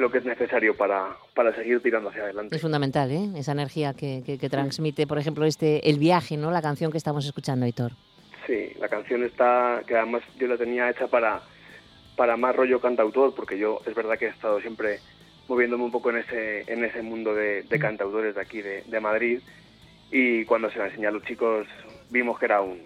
[0.00, 2.56] lo que es necesario para, para seguir tirando hacia adelante.
[2.56, 3.28] Es fundamental, ¿eh?
[3.36, 6.50] Esa energía que, que- que transmite, por ejemplo, este El viaje, ¿no?
[6.50, 7.92] La canción que estamos escuchando, Aitor.
[8.46, 11.40] Sí, la canción está, que además yo la tenía hecha para,
[12.16, 14.98] para más rollo cantautor, porque yo es verdad que he estado siempre
[15.46, 19.00] moviéndome un poco en ese, en ese mundo de, de cantautores de aquí, de, de
[19.00, 19.40] Madrid,
[20.10, 21.66] y cuando se la enseñé a los chicos
[22.10, 22.80] vimos que era un,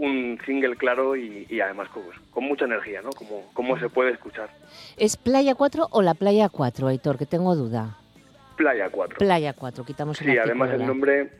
[0.00, 3.10] un single claro y, y además con, con mucha energía, ¿no?
[3.10, 4.48] Como, como se puede escuchar.
[4.96, 7.18] ¿Es Playa 4 o la Playa 4, Aitor?
[7.18, 7.98] Que tengo duda.
[8.56, 9.18] Playa 4.
[9.18, 11.30] Playa 4, quitamos el Sí, además el nombre,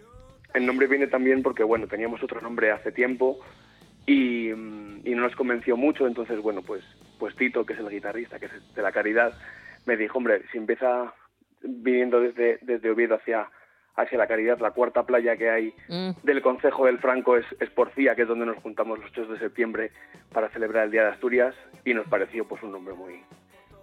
[0.54, 3.38] el nombre viene también porque, bueno, teníamos otro nombre hace tiempo
[4.06, 6.84] y, mm, y no nos convenció mucho, entonces, bueno, pues
[7.18, 9.34] pues Tito, que es el guitarrista, que es de la Caridad,
[9.86, 11.14] me dijo, hombre, si empieza
[11.62, 13.46] viniendo desde, desde Oviedo hacia,
[14.00, 16.10] hacia la Caridad, la cuarta playa que hay Mm.
[16.22, 19.38] del Concejo del Franco es, es Porcía, que es donde nos juntamos los 8 de
[19.38, 19.90] septiembre
[20.32, 23.22] para celebrar el Día de Asturias, y nos pareció pues un nombre muy,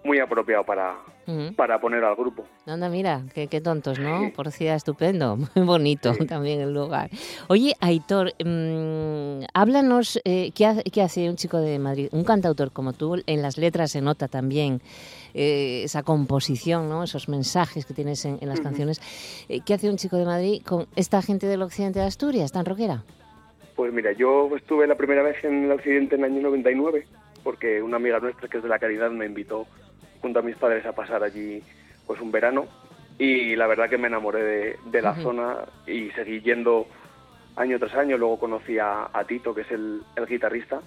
[0.08, 0.96] muy apropiado para,
[1.28, 1.56] Mm.
[1.56, 2.46] para poner al grupo.
[2.66, 4.22] Anda, mira, qué, qué tontos, ¿no?
[4.22, 4.32] Sí.
[4.34, 7.10] Porcía, estupendo, muy bonito también el lugar.
[7.50, 12.72] Oye, Aitor, mm, háblanos, eh, ¿qué, ha- qué hace un chico de Madrid, un cantautor
[12.72, 13.22] como tú?
[13.28, 14.82] En las letras se nota también
[15.34, 17.04] eh, esa composición, ¿no?
[17.04, 19.02] Esos mensajes que tienes en, en las canciones.
[19.50, 22.66] Eh, ¿Qué hace un chico de Madrid con esta gente del occidente de Asturias, tan
[22.66, 23.04] rockera?
[23.76, 27.06] Pues mira, yo estuve la primera vez en el Occidente en el año 99,
[27.44, 29.68] porque una amiga nuestra que es de la Caridad me invitó
[30.22, 31.62] junto a mis padres a pasar allí
[32.06, 32.68] pues un verano
[33.20, 35.58] y la verdad que me enamoré de, de la zona
[35.88, 36.88] y seguí yendo
[37.56, 40.80] año tras año, luego conocí a, a Tito, que es el, el guitarrista,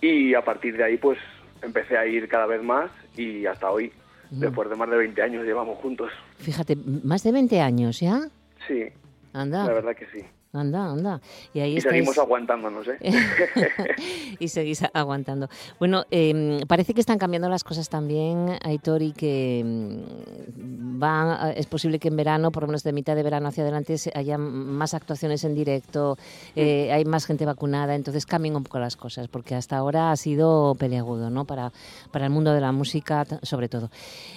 [0.00, 1.18] y a partir de ahí pues
[1.62, 3.92] empecé a ir cada vez más y hasta hoy,
[4.30, 6.10] después de más de 20 años llevamos juntos.
[6.38, 8.20] Fíjate, más de 20 años, ¿ya?
[8.66, 8.84] Sí,
[9.32, 10.24] Anda, la verdad que sí.
[10.58, 11.20] Anda, anda.
[11.54, 11.92] Y ahí Y estáis...
[11.92, 12.98] seguimos aguantándonos, ¿eh?
[14.38, 15.48] y seguís aguantando.
[15.78, 21.66] Bueno, eh, parece que están cambiando las cosas también, Aitor, y que mm, va, es
[21.66, 24.94] posible que en verano, por lo menos de mitad de verano hacia adelante, haya más
[24.94, 26.16] actuaciones en directo,
[26.54, 30.16] eh, hay más gente vacunada, entonces cambien un poco las cosas, porque hasta ahora ha
[30.16, 31.44] sido peleagudo, ¿no?
[31.44, 31.72] Para,
[32.10, 33.90] para el mundo de la música, sobre todo.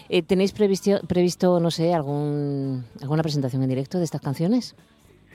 [0.09, 4.75] Eh, ¿Tenéis previsto, previsto, no sé, algún, alguna presentación en directo de estas canciones?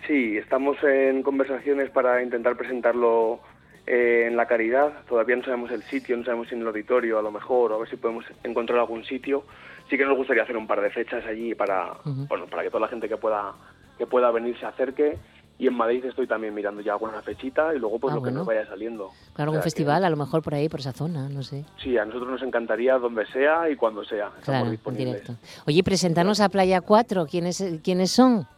[0.07, 3.41] Sí, estamos en conversaciones para intentar presentarlo
[3.87, 4.93] eh, en la caridad.
[5.09, 7.77] Todavía no sabemos el sitio, no sabemos si en el auditorio a lo mejor, o
[7.77, 9.45] a ver si podemos encontrar algún sitio.
[9.89, 12.27] Sí que nos gustaría hacer un par de fechas allí para, Ujú.
[12.29, 13.53] bueno, para que toda la gente que pueda
[13.99, 15.17] que pueda venir se acerque.
[15.57, 18.31] Y en Madrid estoy también mirando ya alguna fechita y luego pues Ah, lo que
[18.31, 18.39] bueno.
[18.39, 19.11] nos vaya saliendo.
[19.35, 21.45] Claro, O un sea que- festival, a lo mejor por ahí, por esa zona, no
[21.45, 21.65] sé.
[21.81, 24.31] Sí, a nosotros nos encantaría donde sea y cuando sea.
[24.45, 25.37] Claro, en directo.
[25.69, 28.49] Oye, presentarnos a Playa 4, ¿quiénes, quiénes son?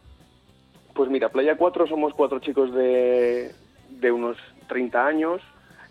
[0.97, 3.51] Pues mira, Playa 4 somos cuatro chicos de,
[3.91, 4.35] de unos
[4.67, 5.41] 30 años.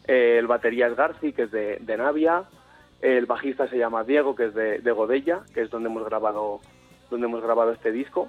[0.08, 2.42] Eh, el batería es Garci, que es de, de Navia.
[3.00, 6.60] El bajista se llama Diego, que es de, de Godella, que es donde hemos grabado,
[7.08, 8.28] donde hemos grabado este disco.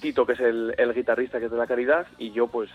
[0.00, 2.06] Tito, que es el, el guitarrista, que es de La Caridad.
[2.16, 2.70] Y yo, pues,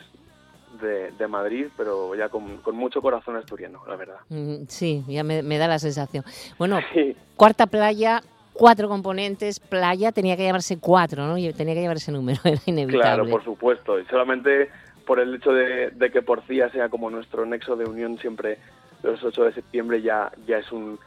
[0.80, 4.17] de, de Madrid, pero ya con, con mucho corazón asturiano, la verdad.
[4.30, 6.23] Mm, Sí, ya me, me da la sensación.
[6.59, 8.21] Bueno, Sí, cuarta playa,
[8.56, 11.38] cuatro componentes, playa tenía que llamarse cuatro, ¿no?
[11.38, 13.01] Y Tenía que llevar ese número, era inevitable.
[13.01, 13.99] claro, por supuesto.
[13.99, 14.70] Y solamente
[15.06, 18.58] por el hecho de, de que Porcía sea como nuestro nexo de unión siempre
[19.03, 20.97] los 8 de septiembre ya, ya es un,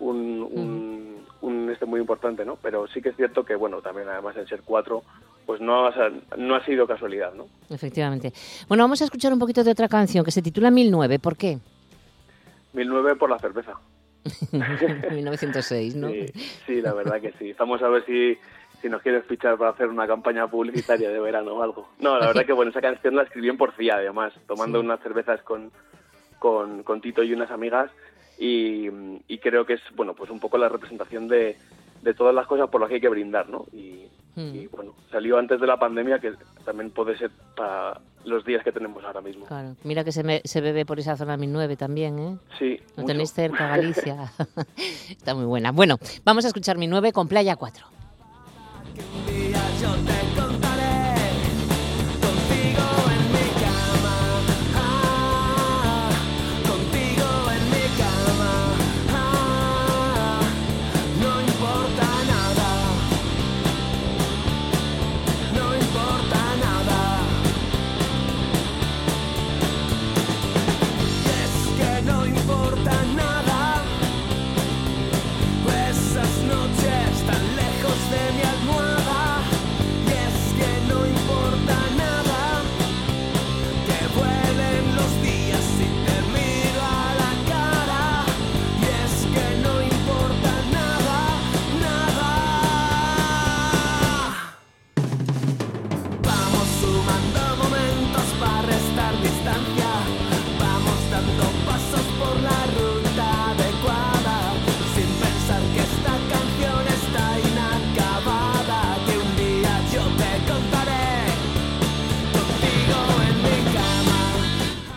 [0.00, 2.56] un, un, un este muy importante, ¿no?
[2.60, 5.02] Pero sí que es cierto que, bueno, también además el ser cuatro,
[5.46, 7.46] pues no, ha- no ha sido casualidad, ¿no?
[7.70, 8.32] Efectivamente.
[8.68, 11.18] Bueno, vamos a escuchar un poquito de otra canción que se titula 1009.
[11.20, 11.58] ¿Por qué?
[12.74, 13.72] 1009 por la cerveza.
[15.10, 16.08] 1906, ¿no?
[16.08, 16.26] Sí,
[16.66, 17.54] sí, la verdad que sí.
[17.58, 18.36] Vamos a ver si,
[18.80, 21.88] si nos quieres fichar para hacer una campaña publicitaria de verano o algo.
[21.98, 24.86] No, la verdad que bueno, esa canción la escribí en Porcía, además, tomando Sí.
[24.86, 25.70] unas cervezas con,
[26.38, 27.90] con, con Tito y unas amigas
[28.38, 28.88] y,
[29.28, 31.56] y creo que es, bueno, pues un poco la representación de,
[32.02, 33.66] de todas las cosas por las que hay que brindar, ¿no?
[33.72, 34.06] Y,
[34.38, 34.54] Mm.
[34.54, 38.72] y, bueno, salió antes de la pandemia, que también puede ser para los días que
[38.72, 39.46] tenemos ahora mismo.
[39.46, 39.76] Claro.
[39.84, 42.36] Mira que se, me- se bebe por esa zona 1009 también, ¿eh?
[42.58, 43.06] Sí, Lo mucho.
[43.06, 44.32] tenéis cerca, Galicia.
[45.10, 45.72] Está muy buena.
[45.72, 47.86] Bueno, vamos a escuchar 1009 con Playa 4.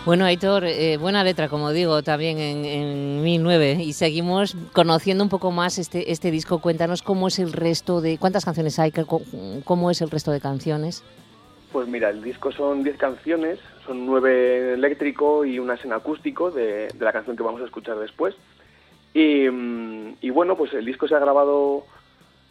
[0.09, 3.73] Bueno, Aitor, eh, buena letra, como digo, también en, en 1009.
[3.73, 6.57] Y seguimos conociendo un poco más este, este disco.
[6.57, 8.17] Cuéntanos cómo es el resto de...
[8.17, 8.89] ¿Cuántas canciones hay?
[8.91, 9.21] ¿Qué- co-
[9.65, 11.03] ¿Cómo es el resto de canciones?
[11.71, 16.49] Pues mira, el disco son 10 canciones, son 9 en eléctrico y unas en acústico
[16.49, 18.33] de, de la canción que vamos a escuchar después.
[19.13, 21.85] Y, mm, y bueno, pues el disco se ha grabado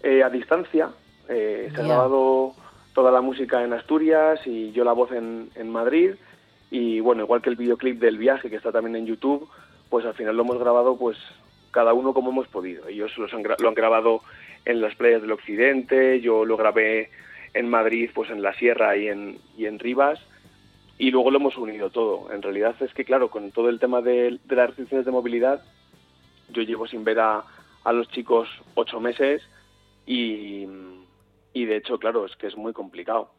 [0.05, 0.91] eh, a distancia,
[1.29, 2.53] eh, se ha grabado
[2.95, 6.13] toda la música en Asturias y yo la voz en, en Madrid.
[6.71, 9.49] Y bueno, igual que el videoclip del viaje que está también en YouTube,
[9.89, 11.17] pues al final lo hemos grabado pues
[11.71, 12.87] cada uno como hemos podido.
[12.89, 14.23] Ellos los han lo han grabado
[14.65, 17.11] en las playas del occidente, yo lo grabé
[17.55, 20.21] en Madrid, pues en la sierra y en, y en Rivas,
[20.99, 22.31] y luego lo hemos unido todo.
[22.33, 25.63] En realidad es que, claro, con todo el tema de, de las restricciones de movilidad,
[26.51, 27.45] yo llevo sin ver a,
[27.85, 29.43] a los chicos ocho meses
[30.07, 30.67] y,
[31.53, 33.31] y de hecho, claro, es que es muy complicado.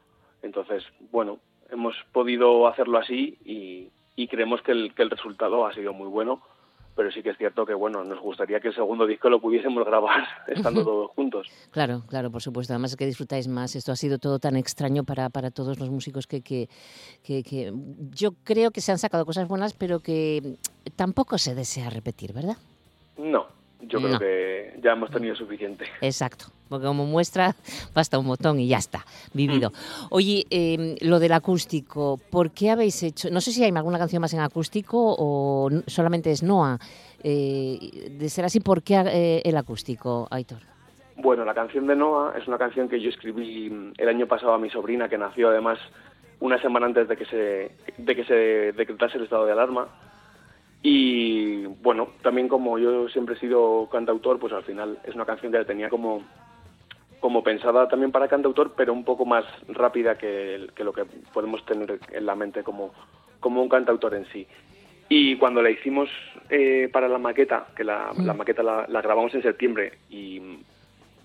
[0.41, 1.39] Entonces, bueno,
[1.71, 6.07] hemos podido hacerlo así y, y creemos que el, que el resultado ha sido muy
[6.07, 6.41] bueno,
[6.95, 9.85] pero sí que es cierto que, bueno, nos gustaría que el segundo disco lo pudiésemos
[9.85, 11.47] grabar estando todos juntos.
[11.71, 12.73] Claro, claro, por supuesto.
[12.73, 13.75] Además es que disfrutáis más.
[13.75, 16.67] Esto ha sido todo tan extraño para, para todos los músicos que, que,
[17.23, 17.71] que, que
[18.11, 20.57] yo creo que se han sacado cosas buenas, pero que
[20.97, 22.57] tampoco se desea repetir, ¿verdad?
[23.17, 23.47] No,
[23.81, 25.85] yo creo que ya hemos tenido suficiente.
[26.01, 27.55] Exacto, porque como muestra
[27.93, 29.69] basta un botón y ya está, vivido.
[29.69, 30.05] Mm.
[30.11, 33.29] Oye, eh, lo del acústico, ¿por qué habéis hecho?
[33.29, 36.77] No sé si hay alguna canción más en acústico o solamente es Noah.
[37.23, 40.59] Eh, de ser así, ¿por qué eh, el acústico, Aitor?
[41.17, 44.53] Bueno, la canción de Noah es una canción que yo escribí mm, el año pasado
[44.53, 45.79] a mi sobrina, que nació además
[46.39, 48.33] una semana antes de que se, de que se
[48.73, 49.87] decretase el estado de alarma.
[50.81, 55.51] Y bueno, también como yo siempre he sido cantautor, pues al final es una canción
[55.51, 56.23] que la tenía como,
[57.19, 61.03] como pensada también para cantautor, pero un poco más rápida que, lo que
[61.33, 62.93] podemos tener en la mente como,
[63.39, 64.47] como un cantautor en sí.
[65.09, 66.09] Y cuando la hicimos
[66.49, 70.59] eh, para la maqueta, que la, la maqueta la, la grabamos en septiembre y,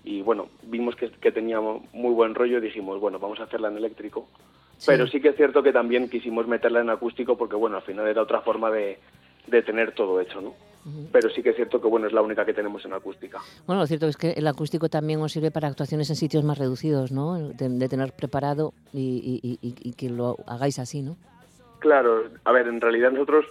[0.03, 3.77] y bueno, vimos que, que tenía muy buen rollo, dijimos, bueno, vamos a hacerla en
[3.77, 4.27] eléctrico.
[4.85, 8.07] Pero sí que es cierto que también quisimos meterla en acústico porque, bueno, al final
[8.07, 8.99] era otra forma de,
[9.47, 10.53] de tener todo hecho, ¿no?
[11.11, 13.39] Pero sí que es cierto que, bueno, es la única que tenemos en acústica.
[13.65, 16.59] Bueno, lo cierto es que el acústico también os sirve para actuaciones en sitios más
[16.59, 17.39] reducidos, ¿no?
[17.39, 21.17] De, de tener preparado y, y- y- y que lo hagáis así, ¿no?
[21.79, 23.45] Claro, a ver, en realidad nosotros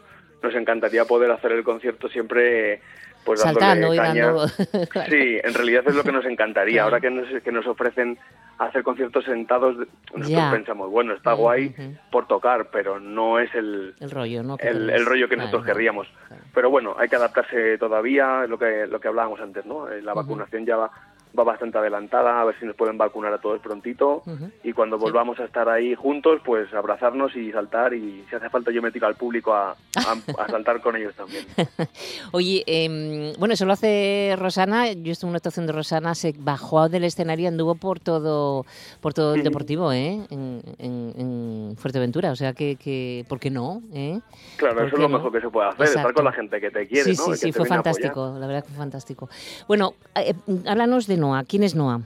[0.44, 2.80] nos encantaría poder hacer el concierto siempre
[3.24, 4.46] pues Saltando y dando...
[5.08, 6.82] Sí, en realidad es lo que nos encantaría.
[6.84, 8.18] Ahora que nos, que nos ofrecen
[8.58, 9.76] hacer conciertos sentados,
[10.14, 11.74] nosotros pensamos, bueno, está guay
[12.10, 16.06] por tocar, pero no es el, El rollo, el, el rollo que nosotros querríamos.
[16.54, 19.90] Pero bueno, hay que adaptarse todavía, lo que, lo que hablábamos antes, ¿no?
[19.90, 20.90] Eh, La vacunación ya va,
[21.38, 24.22] va bastante adelantada, a ver si nos pueden vacunar a todos prontito.
[24.62, 27.92] Y cuando volvamos a estar ahí juntos, pues abrazarnos y saltar.
[27.94, 31.14] Y si hace falta, yo me tiro al público a, a- a saltar con ellos
[31.16, 31.44] también.
[32.32, 34.92] Oye, em, bueno, eso lo hace Rosana.
[34.92, 38.64] Yo estuve en una actuación de Rosana, se bajó del escenario y anduvo por todo,
[39.00, 40.20] por todo el deportivo, ¿eh?
[40.30, 42.30] En, en- en Fuerteventura.
[42.30, 43.82] O sea que, que, ¿por qué no?
[43.92, 44.20] ¿Eh?
[44.56, 45.16] Claro, ¿Por eso es lo no?
[45.18, 47.34] mejor que se puede hacer, estar con la gente que te quiere, sí, ¿no?
[47.34, 48.36] sí, sí, fue fantástico.
[48.38, 49.28] La verdad que fue fantástico.
[49.66, 50.34] Bueno, eh,
[50.66, 51.44] háblanos de Noah.
[51.44, 52.00] ¿Quién es Noah?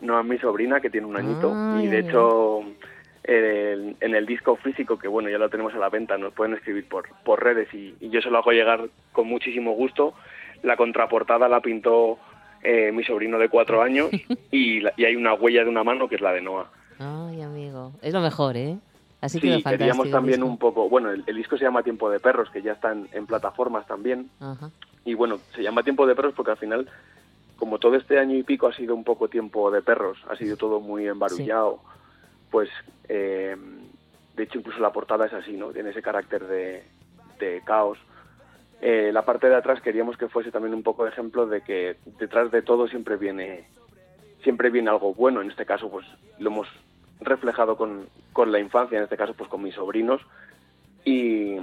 [0.00, 2.60] No, es mi sobrina que tiene un añito Ay, y de hecho
[3.24, 6.54] el- en el disco físico, que bueno, ya lo tenemos a la venta, nos pueden
[6.54, 10.14] escribir por, por redes y, y yo se lo hago llegar con muchísimo gusto.
[10.62, 12.18] La contraportada la pintó
[12.62, 14.08] eh, mi sobrino de cuatro años
[14.50, 16.70] y, la- y hay una huella de una mano que es la de Noah.
[16.98, 17.92] Ay, amigo.
[18.02, 18.78] Es lo mejor, ¿eh?
[19.20, 19.70] Así Sí, fantástico.
[19.78, 22.62] queríamos el también un poco, bueno, el, el disco se llama Tiempo de Perros, que
[22.62, 24.30] ya está en, en plataformas también.
[24.40, 24.70] Ajá.
[25.04, 26.88] Y bueno, se llama Tiempo de Perros porque al final,
[27.60, 30.56] como todo este año y pico ha sido un poco tiempo de perros, ha sido
[30.56, 31.78] todo muy embarullado,
[32.50, 32.68] pues
[33.08, 33.54] eh,
[34.34, 35.68] de hecho incluso la portada es así, ¿no?
[35.70, 36.82] Tiene ese carácter de,
[37.38, 37.98] de caos.
[38.80, 41.96] Eh, la parte de atrás queríamos que fuese también un poco de ejemplo de que
[42.18, 43.68] detrás de todo siempre viene
[44.42, 45.42] siempre viene algo bueno.
[45.42, 46.06] En este caso, pues
[46.38, 46.66] lo hemos
[47.20, 50.22] reflejado con, con la infancia, en este caso, pues con mis sobrinos.
[51.04, 51.56] Y,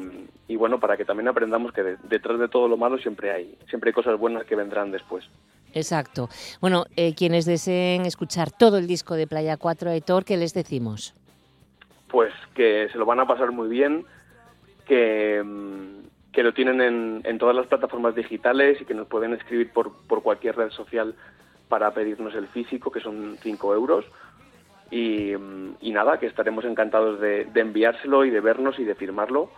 [0.47, 3.57] y bueno, para que también aprendamos que de- detrás de todo lo malo siempre hay,
[3.69, 5.25] siempre hay cosas buenas que vendrán después.
[5.73, 6.29] Exacto.
[6.61, 11.13] Bueno, eh, quienes deseen escuchar todo el disco de Playa 4 Aitor, ¿qué les decimos?
[12.09, 14.05] Pues que se lo van a pasar muy bien,
[14.85, 19.71] que, mm, que lo tienen en, todas las plataformas digitales y que nos pueden escribir
[19.71, 21.15] por, por cualquier red social
[21.67, 24.05] para pedirnos el físico, que son 5 euros.
[24.89, 29.49] Y, mm, y nada, que estaremos encantados de, enviárselo y de vernos y de firmarlo.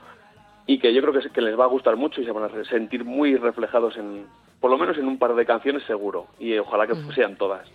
[0.66, 3.04] Y que yo creo que, les va a gustar mucho y se van a sentir
[3.04, 4.26] muy reflejados en,
[4.60, 6.28] por lo menos en un par de canciones seguro.
[6.40, 7.68] Y ojalá que sean todas.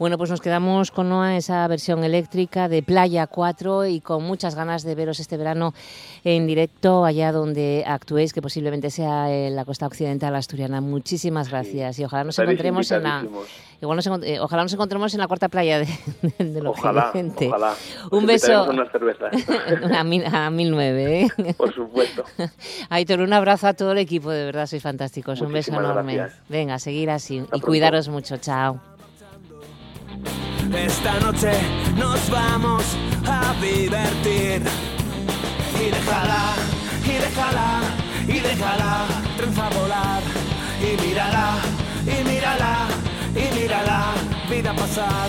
[0.00, 4.54] Bueno, pues nos quedamos con Noa, esa versión eléctrica de Playa 4 y con muchas
[4.54, 5.74] ganas de veros este verano
[6.24, 10.80] en directo allá donde actuéis, que posiblemente sea en la costa occidental asturiana.
[10.80, 13.26] Muchísimas gracias y ojalá nos encontremos en la
[13.82, 15.86] igual nos, eh, ojalá nos encontremos en la cuarta playa de,
[16.38, 17.48] del Ojalá, occidente.
[17.48, 17.74] ojalá.
[18.10, 19.34] Un beso cervezas.
[19.94, 21.20] a, mil, a 1009.
[21.20, 21.54] ¿eh?
[21.58, 22.24] Por supuesto.
[22.88, 25.42] Aitor, un abrazo a todo el equipo, de verdad, sois fantásticos.
[25.42, 26.16] Un beso enorme.
[26.16, 26.40] gracias.
[26.48, 27.66] Venga, seguir así y pronto.
[27.66, 28.38] cuidaros mucho.
[28.38, 28.80] Chao.
[30.74, 31.52] Esta noche
[31.96, 32.84] nos vamos
[33.26, 34.62] a divertir.
[35.80, 36.54] Y déjala,
[37.04, 37.80] y déjala,
[38.28, 39.06] y déjala,
[39.36, 40.22] trenza volar.
[40.80, 41.54] Y mírala,
[42.06, 42.86] y mírala,
[43.34, 44.12] y mírala,
[44.48, 45.28] vida pasar.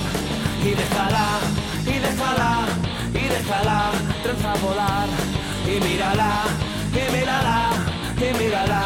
[0.63, 1.25] Y déjala,
[1.85, 2.65] y déjala,
[3.13, 3.91] y déjala,
[4.23, 5.07] trenza volar.
[5.65, 6.31] Y mírala,
[6.93, 7.69] y mírala,
[8.17, 8.81] y mírala,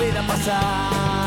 [0.00, 1.19] vida pasar.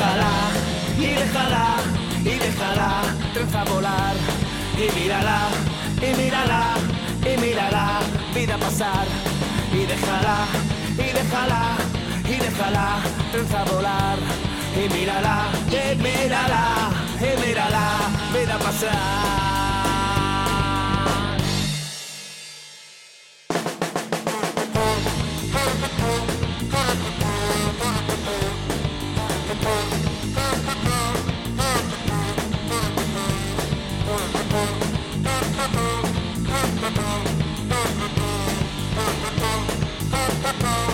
[0.00, 0.32] Déjala,
[0.98, 1.66] y déjala,
[2.20, 2.90] y déjala,
[3.34, 4.14] trenza volar,
[4.76, 5.38] y mírala,
[6.00, 6.62] y mírala,
[7.22, 8.00] y mírala,
[8.34, 9.06] vida pasar,
[9.72, 10.38] y déjala,
[10.94, 11.62] y déjala,
[12.24, 12.86] y déjala,
[13.30, 14.18] trenza volar,
[14.74, 16.62] y mírala, y mírala,
[17.20, 17.84] y mírala,
[18.32, 19.59] vida pasar.
[40.58, 40.89] bye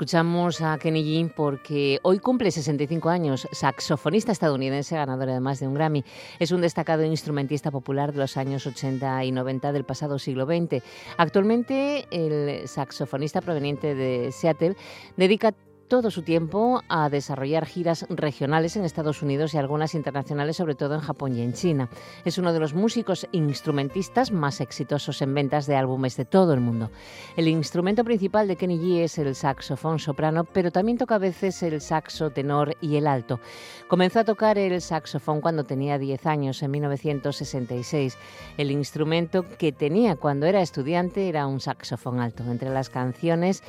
[0.00, 5.74] Escuchamos a Kenny G porque hoy cumple 65 años, saxofonista estadounidense, ganador además de un
[5.74, 6.06] Grammy.
[6.38, 10.82] Es un destacado instrumentista popular de los años 80 y 90 del pasado siglo XX.
[11.18, 14.74] Actualmente, el saxofonista proveniente de Seattle
[15.18, 15.52] dedica
[15.90, 20.94] todo su tiempo a desarrollar giras regionales en Estados Unidos y algunas internacionales, sobre todo
[20.94, 21.88] en Japón y en China.
[22.24, 26.60] Es uno de los músicos instrumentistas más exitosos en ventas de álbumes de todo el
[26.60, 26.92] mundo.
[27.36, 31.60] El instrumento principal de Kenny G es el saxofón soprano, pero también toca a veces
[31.64, 33.40] el saxo tenor y el alto.
[33.88, 38.16] Comenzó a tocar el saxofón cuando tenía 10 años, en 1966.
[38.56, 42.44] El instrumento que tenía cuando era estudiante era un saxofón alto.
[42.44, 43.64] Entre las canciones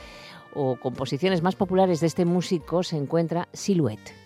[0.53, 4.20] o composiciones más populares de este músico se encuentra Silhouette.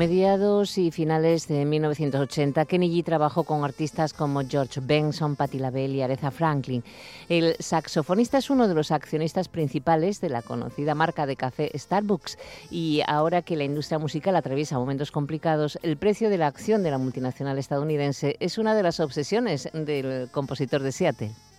[0.00, 5.94] Mediados y finales de 1980, Kenny G trabajó con artistas como George Benson, Patti LaBelle
[5.94, 6.82] y Aretha Franklin.
[7.28, 12.38] El saxofonista es uno de los accionistas principales de la conocida marca de café Starbucks
[12.70, 16.92] y ahora que la industria musical atraviesa momentos complicados, el precio de la acción de
[16.92, 21.49] la multinacional estadounidense es una de las obsesiones del compositor de Seattle.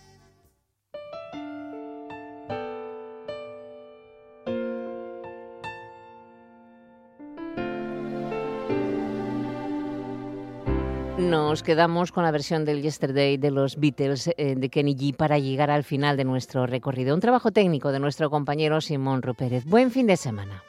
[11.48, 15.38] Nos quedamos con la versión del Yesterday de los Beatles eh, de Kenny G para
[15.38, 17.14] llegar al final de nuestro recorrido.
[17.14, 19.64] Un trabajo técnico de nuestro compañero Simón Rupérez.
[19.64, 20.62] Buen fin de semana.